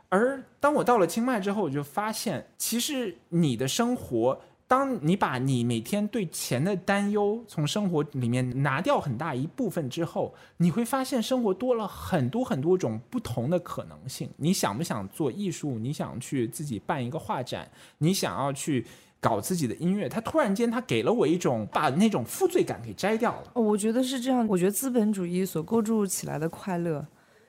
[0.08, 14.30] 而当我到了清迈之后，我就发现，其实你的生活，当你把你每天对钱的担忧从生活里面拿掉很大一部分之后，你会发现生活多了很多很多种不同的可能性。
[14.36, 15.78] 你想不想做艺术？
[15.78, 17.68] 你想去自己办一个画展？
[17.98, 18.86] 你想要去
[19.20, 20.08] 搞自己的音乐？
[20.08, 23.52] 他突然间，他给了我一种把那种负罪感给摘掉了。
[23.54, 24.46] 我觉得是这样。
[24.46, 27.06] 我觉得资本主义所构筑起来的快乐。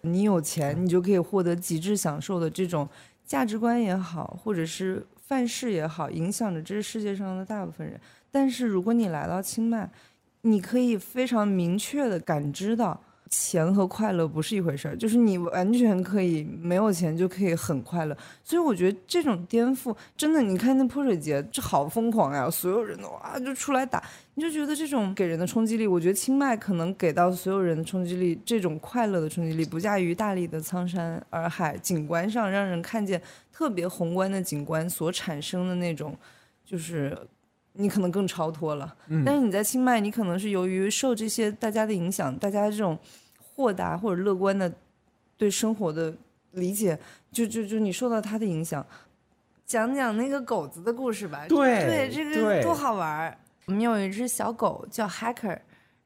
[0.08, 2.88] 你有钱，你就可以获得极致享受的这种
[3.26, 8.00] 价值观也好，或者是范式也好，影响着这世界上的大部分人。
[8.32, 9.90] 但是如果你来到清迈，
[10.42, 13.00] 你可以非常明确的感知到。
[13.30, 24.04] 钱和快乐不是一回事儿，就是你完全可以没有钱就可以很快乐，所以我觉得这种颠覆真的，你看那泼水节这好疯狂呀，所有人都哇就出来打，
[24.36, 33.22] 你就觉得这种给人的冲击力，我觉得清迈可能给到所有人的冲击力，这种快乐的冲击力不亚于大理的苍山洱海，景观上让人看见
[33.52, 36.18] 特别宏观的景观所产生的那种，
[36.66, 37.18] 就是
[37.78, 42.98] 你可能更超脱了，但是你在清迈，你可能是由于受这些大家的影响，大家这种。
[43.60, 44.72] 豁达或者乐观的
[45.36, 46.16] 对生活的
[46.52, 46.96] 理解，
[47.32, 48.86] 就就就你受到他的影响，
[49.66, 51.44] 讲讲那个狗子的故事吧。
[51.50, 53.36] 对对，这个多好玩儿。
[53.66, 55.58] 我们有一只小狗叫 Hacker，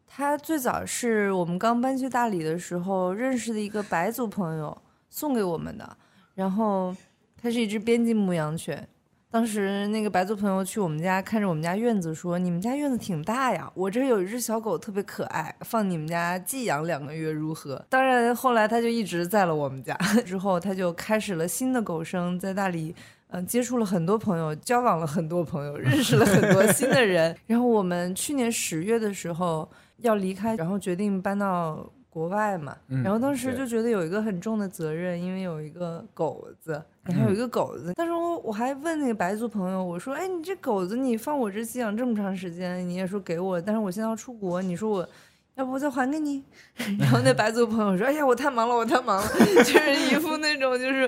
[0.07, 5.97] 它最早是我们刚搬去大理的时候认识的一个白族朋友送给我们的，
[6.33, 6.95] 然后
[7.35, 8.87] 它是一只边境牧羊犬。
[9.31, 19.95] 当时那个白族朋友去我们家，看着我们家院子，说：“你们家院子挺大呀，我这有一只小狗，特别可爱，放你们家寄养两个月如何？”当然，后来他就一直在了我们家。
[20.25, 22.93] 之后，他就开始了新的狗生，在大理，
[23.29, 27.33] 嗯，接触了很多朋友，交往了很多朋友，认识了很多新的人。
[27.47, 29.69] 然后我们去年十月的时候
[29.99, 31.89] 要离开，然后决定搬到。
[32.11, 37.93] 国外嘛，然后当时就觉得有一个很重的责任，因为有一个狗子，你还有一个狗子。
[37.95, 45.07] 但是我我还问那个白族朋友，我说：“哎，你这狗子你放我这寄养这么长时间，你也说给我，但是我现在要出国，你说我
[45.55, 46.43] 要不我再还给你？”
[46.99, 49.27] 然后那白族朋友说：“哎呀，我太忙了，我太忙了，
[49.63, 51.07] 就是一副那种就是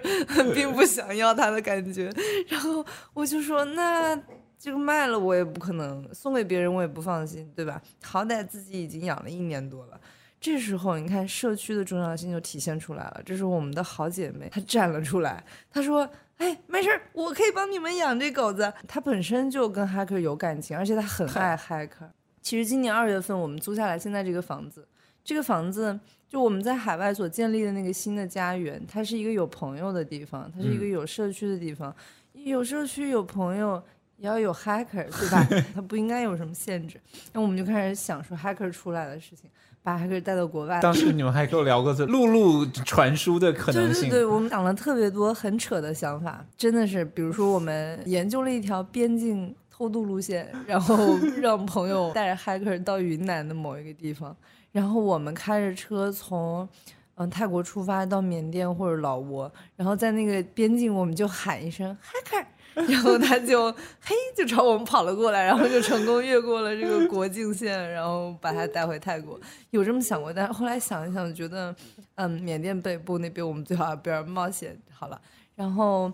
[0.55, 2.09] 并不想要它的感觉。”
[2.47, 4.17] 然后我就说：“那
[4.57, 7.81] 这个卖了我也不可能送给别人，我也不放心，对吧？
[8.01, 9.99] 好歹自己已经养了一年多了。”
[10.43, 13.21] 这时候，你看社区的重要性就体现出来了。
[13.25, 15.41] 这是我们的好姐妹，她站了出来。
[15.71, 22.09] 她说：“哎，没事儿，我可以帮你们养这狗子。”她本身就跟 Hacker 有感情，而且她很爱 Hacker。
[22.41, 24.85] 其实今年二月份我们租下来现在这个房子，
[25.23, 31.95] 这个房子就我们在海外所建立的那个新的家园，它是一个有朋友的地方，它是一个有社区的地方。
[32.33, 33.81] 有社区有朋友，
[34.17, 35.47] 也要有 Hacker，对吧？
[35.73, 36.99] 它不应该有什么限制。
[37.31, 39.49] 那我们就开始想说 Hacker 出来的事情。
[39.83, 40.79] 把还可以带到国外。
[40.79, 44.09] 当时你们还跟我聊过这陆路传输的可能性。
[44.09, 50.97] 对对对，我们讲了特别多很扯的想法，真的是，比如说我们研究了一条边境偷渡路线，然后
[51.41, 54.35] 让朋友带着 hacker 到云南的某一个地方，
[54.71, 56.67] 然后我们开着车从
[57.15, 62.45] 嗯泰国出发到缅甸或者老挝，然后在那个边境我们就喊一声 hacker。
[62.73, 63.71] 然后他就
[64.01, 69.39] 嘿，就朝我们跑了过来，然后就成功越过了这个国境线，然后把他带回泰国。
[69.69, 71.75] 有这么想过，但是后来想一想，觉得
[72.15, 75.21] 嗯，缅甸北部那边我们最好不要冒险好了。
[75.55, 76.11] 然后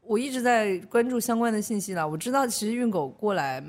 [0.00, 3.62] 我一直在关注相关的信息了，我知道其实运狗过来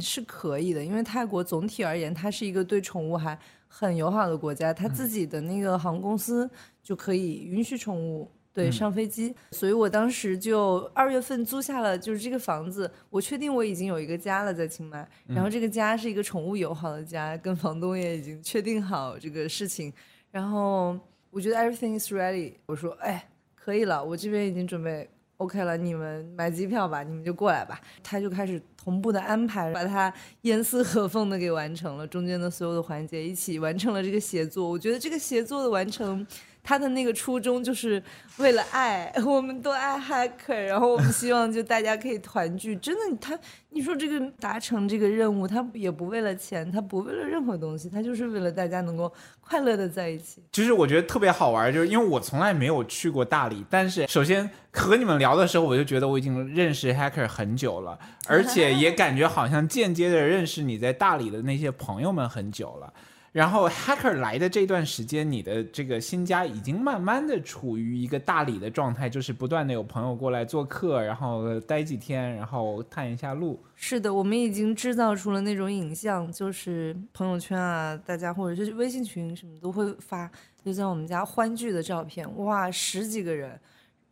[0.00, 6.50] 是可以的，因为泰国总体而言，它是一个对宠物还很友好的国家，它自己的那个航空公司
[6.82, 8.28] 就可以允许宠物。
[8.56, 19.92] 对，上飞机，所以我当时就二月份租下了，就是这个房子，我确定我已经有一个家了在清迈，然后这个家是一个宠物友好的家，跟房东也已经确定好这个事情，
[20.30, 20.98] 然后
[21.30, 36.26] 我觉得 everything is ready，我说哎，可以了，我这边已经准备 OK 了，你们买机票吧，你们就过来吧，他就开始同步的安排，把它严丝合缝的给完成了，中间的所有的环节一起完成了这个协作，我觉得这个协作的完成。
[36.66, 38.02] 他的那个初衷就是
[38.38, 42.74] 为了爱，我们都爱 hacker，然后我们希望就大家可以团聚。
[42.74, 43.38] 真的，他
[43.70, 50.42] 你说这个达成这个任务，他也不为了钱，他不为了任何东西，他就是为了大家能够快乐的在一起。
[50.50, 57.96] 其实我觉得特别好玩，就是因为我从来没有去过大理，但是首先和你们聊的时候，我就觉得我已经认识 hacker 很久了，
[58.26, 62.92] 而且也感觉好像间接的认识你在大理的那些朋友们很久了。
[63.36, 73.62] 然后 hacker 来的这段时间，你的这个新家已经慢慢的处于一个大理的状态，就是不断的有朋友过来做客，然后待几天，然后探一下路。
[73.74, 80.30] 是的，我们已经制造出了那种影像，就是朋友圈啊，大家或者是微信群什么都会发，
[80.64, 83.60] 就在我们家欢聚的照片，哇，十几个人。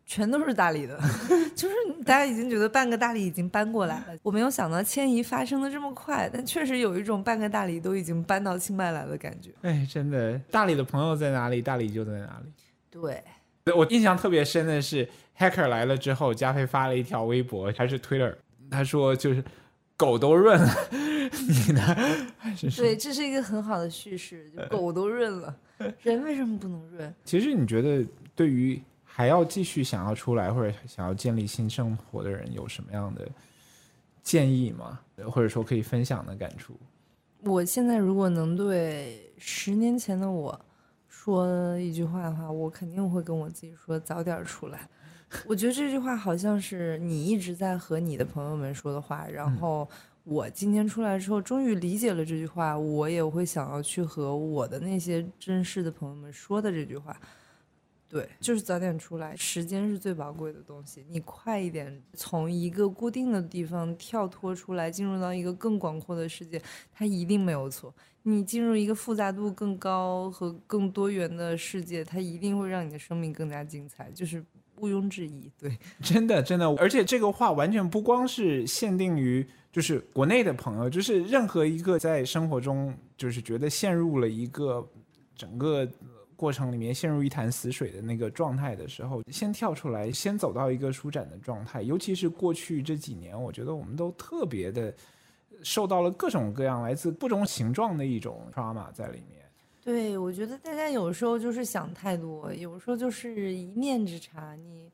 [0.06, 0.98] 全都是大理的，
[1.56, 1.74] 就是
[2.04, 4.06] 大家已经觉得半个大理已经搬过来了。
[4.22, 9.50] 我没有想到迁移发生的这么快，但确实有一种半个大理都已经搬到清迈来的感觉。
[9.62, 12.52] 哎，真的，大理的朋友在哪里，大理就在哪里。
[12.90, 13.22] 对，
[13.74, 18.34] 我印象特别深的是，Hacker 来了之后，加菲发了一条微博还是 Twitter，
[18.70, 19.42] 他说就是
[19.96, 20.74] 狗都润了，
[21.48, 21.96] 你呢？
[22.76, 25.56] 对，这是一个很好的叙事，就狗都润了，
[26.02, 27.12] 人为什么不能润？
[27.24, 28.80] 其实你觉得对于？
[29.16, 33.24] 还要继续想要出来或者想要建立新生活的人有什么样的
[34.24, 34.98] 建议吗？
[35.30, 36.76] 或者说可以分享的感触？
[37.42, 40.60] 我现在如果能对十年前的我
[41.06, 44.88] 说一句话的话，我肯定会跟我自己说早点出来。
[45.46, 49.88] 我觉得这句话好像是你一直在和你的朋友们说的话，然后
[50.24, 57.16] 我今天出来之后终于理解了这句话，我也会想要去和我的那些真实的朋友们说的这句话。
[58.14, 61.04] 对，就是早点出来，时间是最宝贵的东西。
[61.10, 66.62] 你快一点从一个固定的地方跳脱出来，进入到一个更广阔的世界，
[66.92, 67.92] 它一定没有错。
[68.22, 74.44] 你进入一个复杂度更高和更多元的世界，它一定会让你的生命更加精彩，就是
[74.76, 75.50] 毋庸置疑。
[75.58, 84.88] 对， 真的真的，而且这个话完全不光是限定于就是国内的朋友，就是任何一个在生活中就是觉得陷入了一个
[85.34, 85.84] 整个。
[86.44, 91.80] 过程里面陷入一潭死水的那个状态的时候，先跳出来，先走到一个舒展的状态。
[91.80, 94.94] 尤其是过去这几年，我觉得我们都特别的
[95.62, 99.40] 受到了各种各样来自不同形状的一种 trauma 在里面。
[99.82, 104.92] 对，我觉得大家有时候就是想太多，有时候就是一念之差，你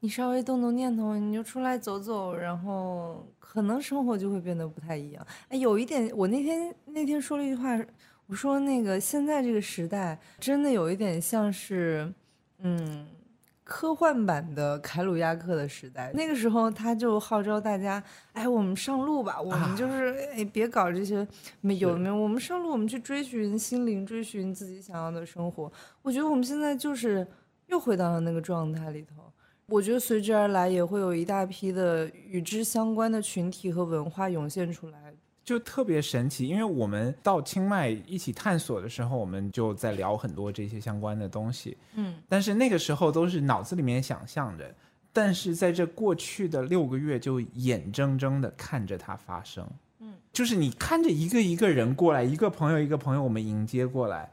[0.00, 5.26] 你稍微动动念头，你就出来走走，然后可能生活就会变得不太一样。
[5.48, 7.82] 哎，有一点，我那天那天说了一句话。
[8.30, 12.08] 我说那个现在这个时代真的有一点像是，
[12.60, 13.04] 嗯，
[13.64, 16.12] 科幻版的凯鲁亚克的时代。
[16.14, 18.00] 那个时候他就号召大家，
[18.32, 21.26] 哎，我们上路吧，我们就是哎，别搞这些
[21.60, 25.72] 没有没有，我们上路，我们去追寻心灵，追寻自己想要的生活。
[26.00, 27.26] 我觉得我们现在就是
[27.66, 29.24] 又回到了那个状态里头。
[29.66, 35.09] 我觉得随之而来也会有一大批的与之相关的群体和文化涌现出来。
[35.50, 41.76] 就特别神奇，因为我们到清迈一起探索的时候，我们就在聊很多这些相关的东西。
[41.94, 44.72] 嗯，但是那个时候都是脑子里面想象着，
[45.12, 49.68] 但是在这过去的六个月，就眼睁睁的看着它发生。
[49.98, 54.30] 嗯，就是你看着一个一个人过来，一个朋友一个朋友，我们迎接过来。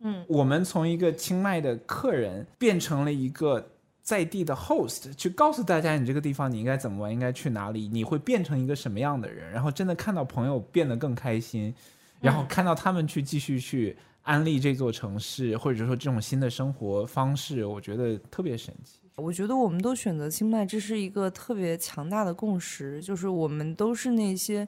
[0.00, 3.64] 嗯，我们从一个清迈的客人变成了一个。
[4.08, 11.74] 在地的 host 去告诉大家，你这个地方你应该怎么玩，应该去哪里，你会变成一个什么样的人，然后真的看到朋友变得更开心，
[12.18, 19.00] 然后看到他们去继续去安利这座城市，或者说这种新的生活方式，我觉得特别神奇。
[19.16, 24.66] 我觉得我们都选择清迈，这是一个特别强大的共识，就是我们都是那些。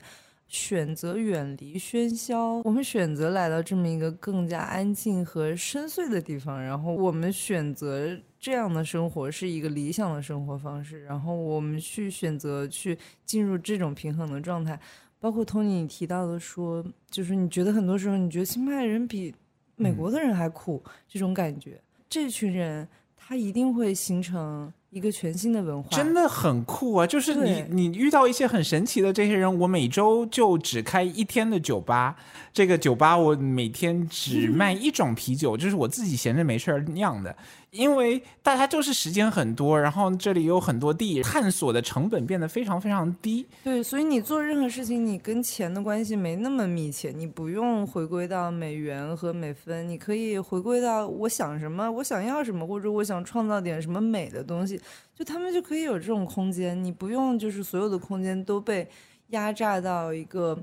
[0.50, 14.78] 选择远离喧嚣，我们选择来到这么一个更加安静和深邃的地方，然后我们选择这样的生活是一个理想的生活方式，然后我们去选择去进入这种平衡的状态。
[15.20, 19.32] 包括 Tony 你提到的说，就是你觉得很多时候你觉得新派人比
[19.76, 24.72] 美国的人还酷，这种感觉，这群人他一定会形成。
[24.90, 27.06] 一个全新的文化真的很酷啊！
[27.06, 29.58] 就是你，你遇到一些很神奇的这些人。
[29.60, 32.16] 我每周就只开一天的酒吧，
[32.52, 37.36] 这个酒吧我每天只 卖一种啤酒，就是我自己闲着没事儿酿的。
[37.70, 43.46] 因为大家就是时间很多，然后这里有很多地，探索的成本变得非常非常低。
[43.62, 54.80] 对，所以你做任何事情，你跟钱的关系没那么密切，你不用回归到美元和美分，你可以回归到我想什么，我想要什么，或者我想创造点什么美的东西，
[55.14, 56.82] 就他们就可以有这种空间。
[56.82, 58.88] 你不用就是所有的空间都被
[59.28, 60.58] 压榨到一个。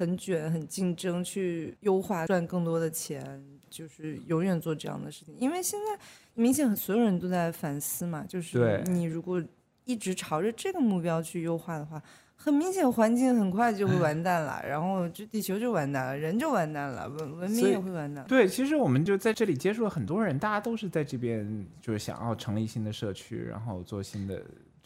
[0.00, 5.34] 很卷、很竞争，去优化赚更多的钱，就是永远做这样的事情。
[5.38, 6.04] 因为现在
[6.34, 9.42] 明显所有人都在反思嘛，就是你如果
[9.84, 12.02] 一直朝着这个目标去优化的话。
[12.40, 18.24] 很明显，环境很快就会完蛋了，然后这地球就完蛋了，人就完蛋了，文文明也会完蛋。
[18.28, 24.40] 对，其实我们就在这里接触了很多人，大家都是在这边，就是想要成立新的社区，然后做新的。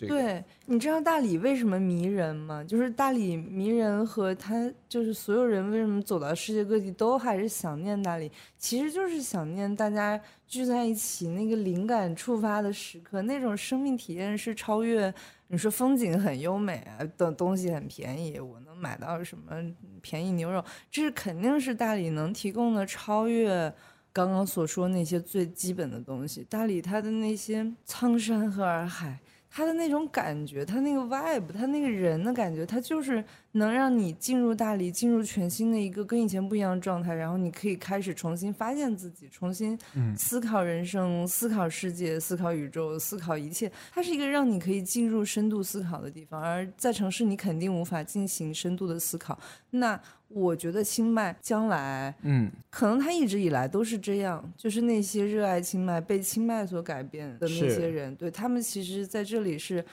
[0.08, 2.62] 对，你知道大理为什么迷人吗？
[2.64, 15.12] 就是大理迷人和他就是所有人为什么走到世界各地都还是想念大理，其实就是想念大家聚在一起那个灵感触发的时刻，那种生命体验是超越。
[15.48, 19.52] 你说风景很优美啊，的东西很便宜，我能买到什么
[20.00, 20.64] 便宜牛肉？
[20.90, 23.70] 这是肯定是大理能提供的，超越
[24.14, 26.42] 刚刚所说那些最基本的东西。
[26.48, 29.20] 大理它的那些苍山和洱海。
[29.54, 33.22] 他的那种感觉，他那个 vibe，他那个人的感觉，他就是
[33.52, 39.78] 能让你进入大理，进入全新的一个跟以前不一样的状态，然后你可以开始重新发现自己，重新
[40.16, 43.70] 思考人生、思考世界、思考宇宙、思考一切。
[43.92, 49.38] 它是一个让你可以进入深度思考的地方，而在城市你肯定无法进行深度的思考。
[49.70, 50.00] 那。
[50.34, 59.84] 我觉得清迈将来，嗯，可能他一直以来都是这样，就是那些热爱清迈、被清迈所改变的那些人，对他们其实在这里是。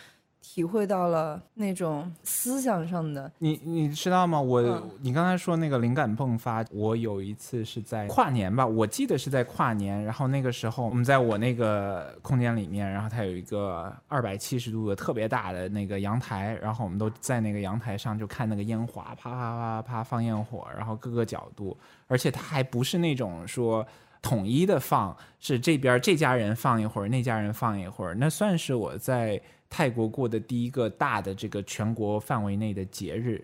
[0.41, 4.39] 体会到了那种思想上的你，你知道吗？
[4.41, 21.77] 我你刚才说那个灵感迸发，我有一次是在跨年吧，我记得是在跨年，然后那个时候我们在我那个空间里面，然后它有一个二百七十度的特别大的那个阳台，然后我们都在那个阳台上就看那个烟花，啪啪啪啪放焰火，然后各个角度，
[22.07, 23.85] 而且它还不是那种说
[24.21, 29.41] 统一的放，是这边这家人放一会儿，那家人放一会儿，那算是我在。
[29.71, 33.39] 泰国过的第一个大的这个全国范围内的节日，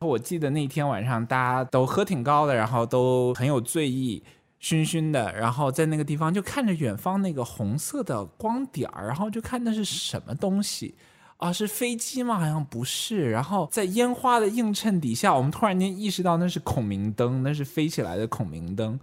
[0.00, 4.20] 我记得那天晚上大家都喝挺高的，然后都很有醉意，
[4.60, 10.96] 醺醺的，然后在那个地方就看着远方那个红色的光点儿，然后就看那是什么东西。
[11.38, 12.38] 啊，是飞机吗？
[12.38, 13.30] 好像不是。
[13.30, 18.98] 然后在烟花的映衬底下，我们突然间意识到那是孔明灯，那是飞起来的孔明灯。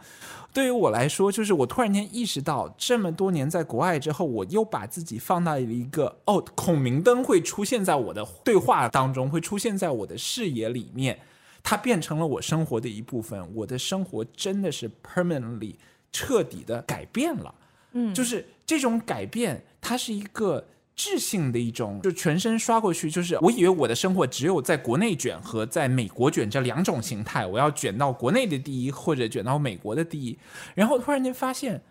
[0.51, 11.17] 对于我来说，就是我突然间意识到，这么多年在国外之后，我又把自己放到了一个哦，孔明灯会出现在我的对话当中，会出现在我的视野里面，
[11.63, 13.49] 它变成了我生活的一部分。
[13.55, 15.75] 我的生活真的是 permanently
[16.11, 17.55] 彻底的改变了。
[17.93, 20.65] 嗯，就是这种改变，它是一个。
[20.95, 30.37] 质性的一种，就全身刷过去，就是我以为我的生活只有在国内卷和在美国卷这两种形态，我要卷到国内的第一，或者卷到美国的第一，
[30.73, 31.81] 然后突然间发现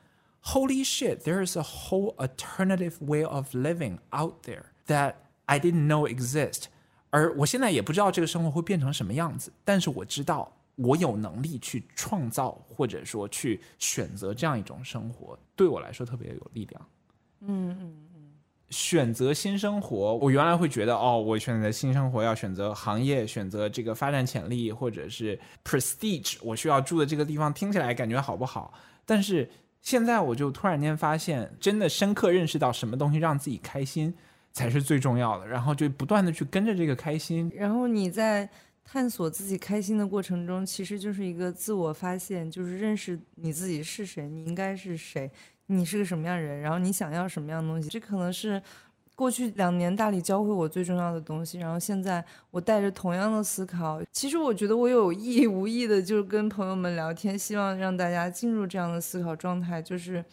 [0.42, 6.09] ，Holy shit，there is a whole alternative way of living out there that I didn't know
[6.09, 6.64] exist，
[7.11, 16.86] 而我现在也不知道这个生活会变成什么样子，但是我知道我有能力去创造，或者说去选择这样一种生活，对我来说特别有力量。
[17.42, 18.03] 嗯嗯。
[18.70, 28.72] 选择新生活，我原来会觉得哦，我选择新生活要选择行业，选择这个发展潜力，或者是 prestige，我需要住的这个地方听起来感觉好不好？
[29.06, 29.48] 但是
[29.80, 34.12] 现在我就突然间发现，真的深刻认识到什么东西让自己开心
[34.52, 37.52] 才是最重要的，然后就不断的去跟着这个开心。
[37.54, 38.48] 然后你在
[38.82, 45.30] 探索自己开心的过程中，其实就是一个自我发现，就是认识你自己是谁，你应该是谁。
[45.66, 46.60] 你是个什么样人？
[46.60, 47.88] 然后你想要什么样的东西？
[47.88, 48.62] 这可能是
[49.14, 51.58] 过去两年大理教会我最重要的东西。
[51.58, 60.24] 然后现在我带着同样的思考，其实我觉得我有意无意的，就是跟朋友们聊天，希望让大家进入这样的思考状态，就是。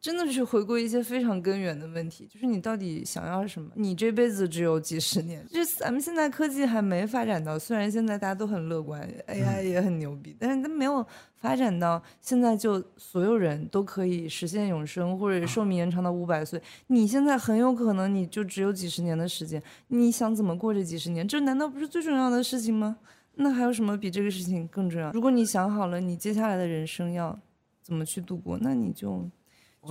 [0.00, 3.68] 真的是回归一些非常根源的问题，就是你到底想要什么？
[3.74, 16.62] 你这辈子只有几十年，就是咱们现在科技还没发展到，虽然现在大家都很乐观，AI 也很牛逼，但是它没有发展到现在就所有人都可以实现永生或者寿命延长到五百岁。
[16.86, 21.26] 你现在很有可能你就只有几十年的时间，你想怎么过这几十年？
[21.26, 22.98] 这难道不是最重要的事情吗？
[23.34, 25.10] 那还有什么比这个事情更重要？
[25.10, 27.36] 如果你想好了你接下来的人生要
[27.82, 29.28] 怎么去度过，那你就。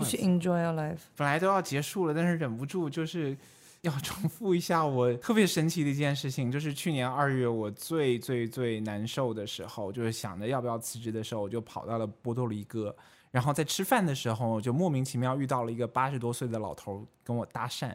[0.04, 1.00] 就是 enjoy your life。
[1.16, 3.38] 本来都要结束了，但是忍不住就是
[3.82, 12.96] 要重复一下我特别神奇的一件事情，就是去年二月我最最最难受的时候，就是想着要不要辞职的时候，我就跑到了波多黎各，
[13.32, 17.94] 然后在吃饭的时候就莫名其妙遇到了一个八十多岁的老头跟我搭讪，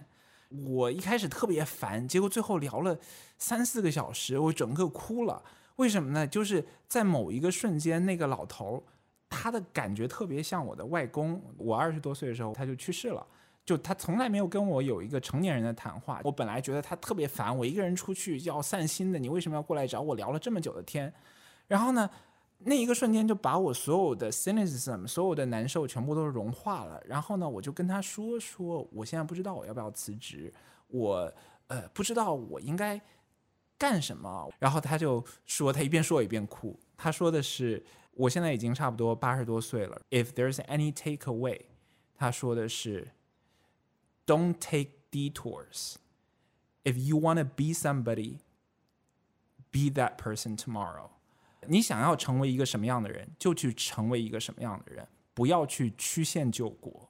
[0.66, 2.98] 我一开始特别烦，结果最后聊了
[3.38, 5.42] 三四个小时，我整个哭了。
[5.76, 6.26] 为什么呢？
[6.26, 8.84] 就是在某一个瞬间，那个老头。
[9.32, 11.42] 他的感觉特别像我的外公。
[11.56, 13.26] 我二十多岁的时候他就去世了，
[13.64, 16.20] 就他从来没有跟我有一个成年人的谈话。
[16.22, 21.12] 我本来觉得他特别烦，我一个人出去要散心的，你为什么要过来找我聊了这么久的天？
[21.66, 22.10] 然后呢，
[22.58, 27.02] 那一个瞬间就把我所有的 cynicism，所有的难受全部都融化了。
[27.06, 30.52] 然后呢，我就跟他说说，我现在不知道我要不要辞职，
[30.88, 31.32] 我
[31.68, 33.00] 呃不知道我应该
[33.78, 34.48] 干什么。
[34.58, 36.78] 然后他就说，他一边说我一边哭。
[36.96, 37.82] 他说的是，
[38.14, 40.00] 我现在已经差不多八十多岁了。
[40.10, 41.60] If there's any takeaway，
[42.14, 43.12] 他说的是
[44.26, 45.94] ，Don't take detours.
[46.84, 48.38] If you want to be somebody,
[49.70, 51.10] be that person tomorrow.
[51.68, 57.08] 你想要成为一个什么样的人，就去成为一个什么样的人，不要去曲线救国。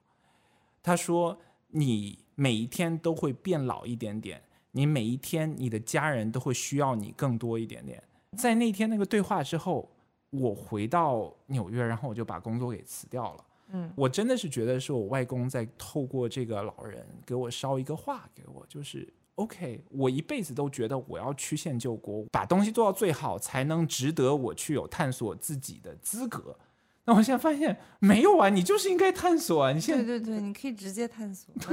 [0.83, 4.43] 他说：“你每一天都会变老一点点，
[4.73, 8.03] 你每一天你的家人都会需要你更多一点点。”
[8.37, 9.91] 在那天那个对话之后，
[10.33, 13.45] 我回到纽约，然后我就把工作给辞掉了。
[13.75, 19.11] 嗯，我真的是觉得是我外公在透过这个老人给我捎一个话给我，就是。
[19.37, 26.55] OK，我一辈子都觉得我要曲线救国，把东西做到最好，才能值得我去有探索自己的资格。
[27.07, 29.73] 那我现在发现没有啊，你就是应该探索啊！
[29.73, 31.53] 你现在对对对，你可以直接探索，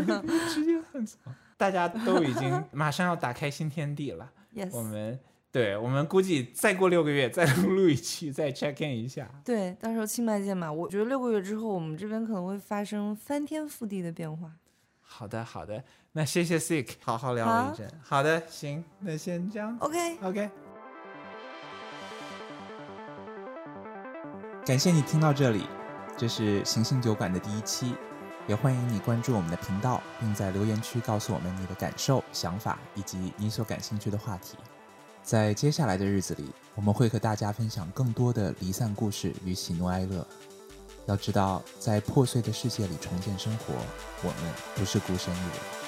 [0.47, 1.19] 直接探索。
[1.57, 4.31] 大家都已经马上要打开新天地了。
[4.55, 5.19] Yes，我们
[5.51, 9.27] 对我们估计再过六个月再录一期，再 check in 一下。
[9.43, 10.71] 对，到时候清迈见嘛。
[10.71, 14.51] 我觉得六个月之后，我们这边可能会发生翻天覆地的变化。
[15.01, 17.91] 好的，好的，那谢谢 Sick，好好聊了一阵。
[18.03, 19.75] 好的，行，那先这样。
[19.79, 20.51] OK，OK。
[24.63, 25.65] 感谢你听到这里，
[26.15, 27.95] 这是行星酒馆的第一期，
[28.45, 34.55] 也欢迎你关注我们的频道，并在留言区告诉我们你的感受、想法以及你所感兴趣的话题。
[35.29, 40.25] 在接下来的日子里，我们会和大家分享更多的离散故事与喜怒哀乐。
[41.05, 43.75] 要知道，在破碎的世界里重建生活，
[44.23, 45.78] 我们不是孤身一人。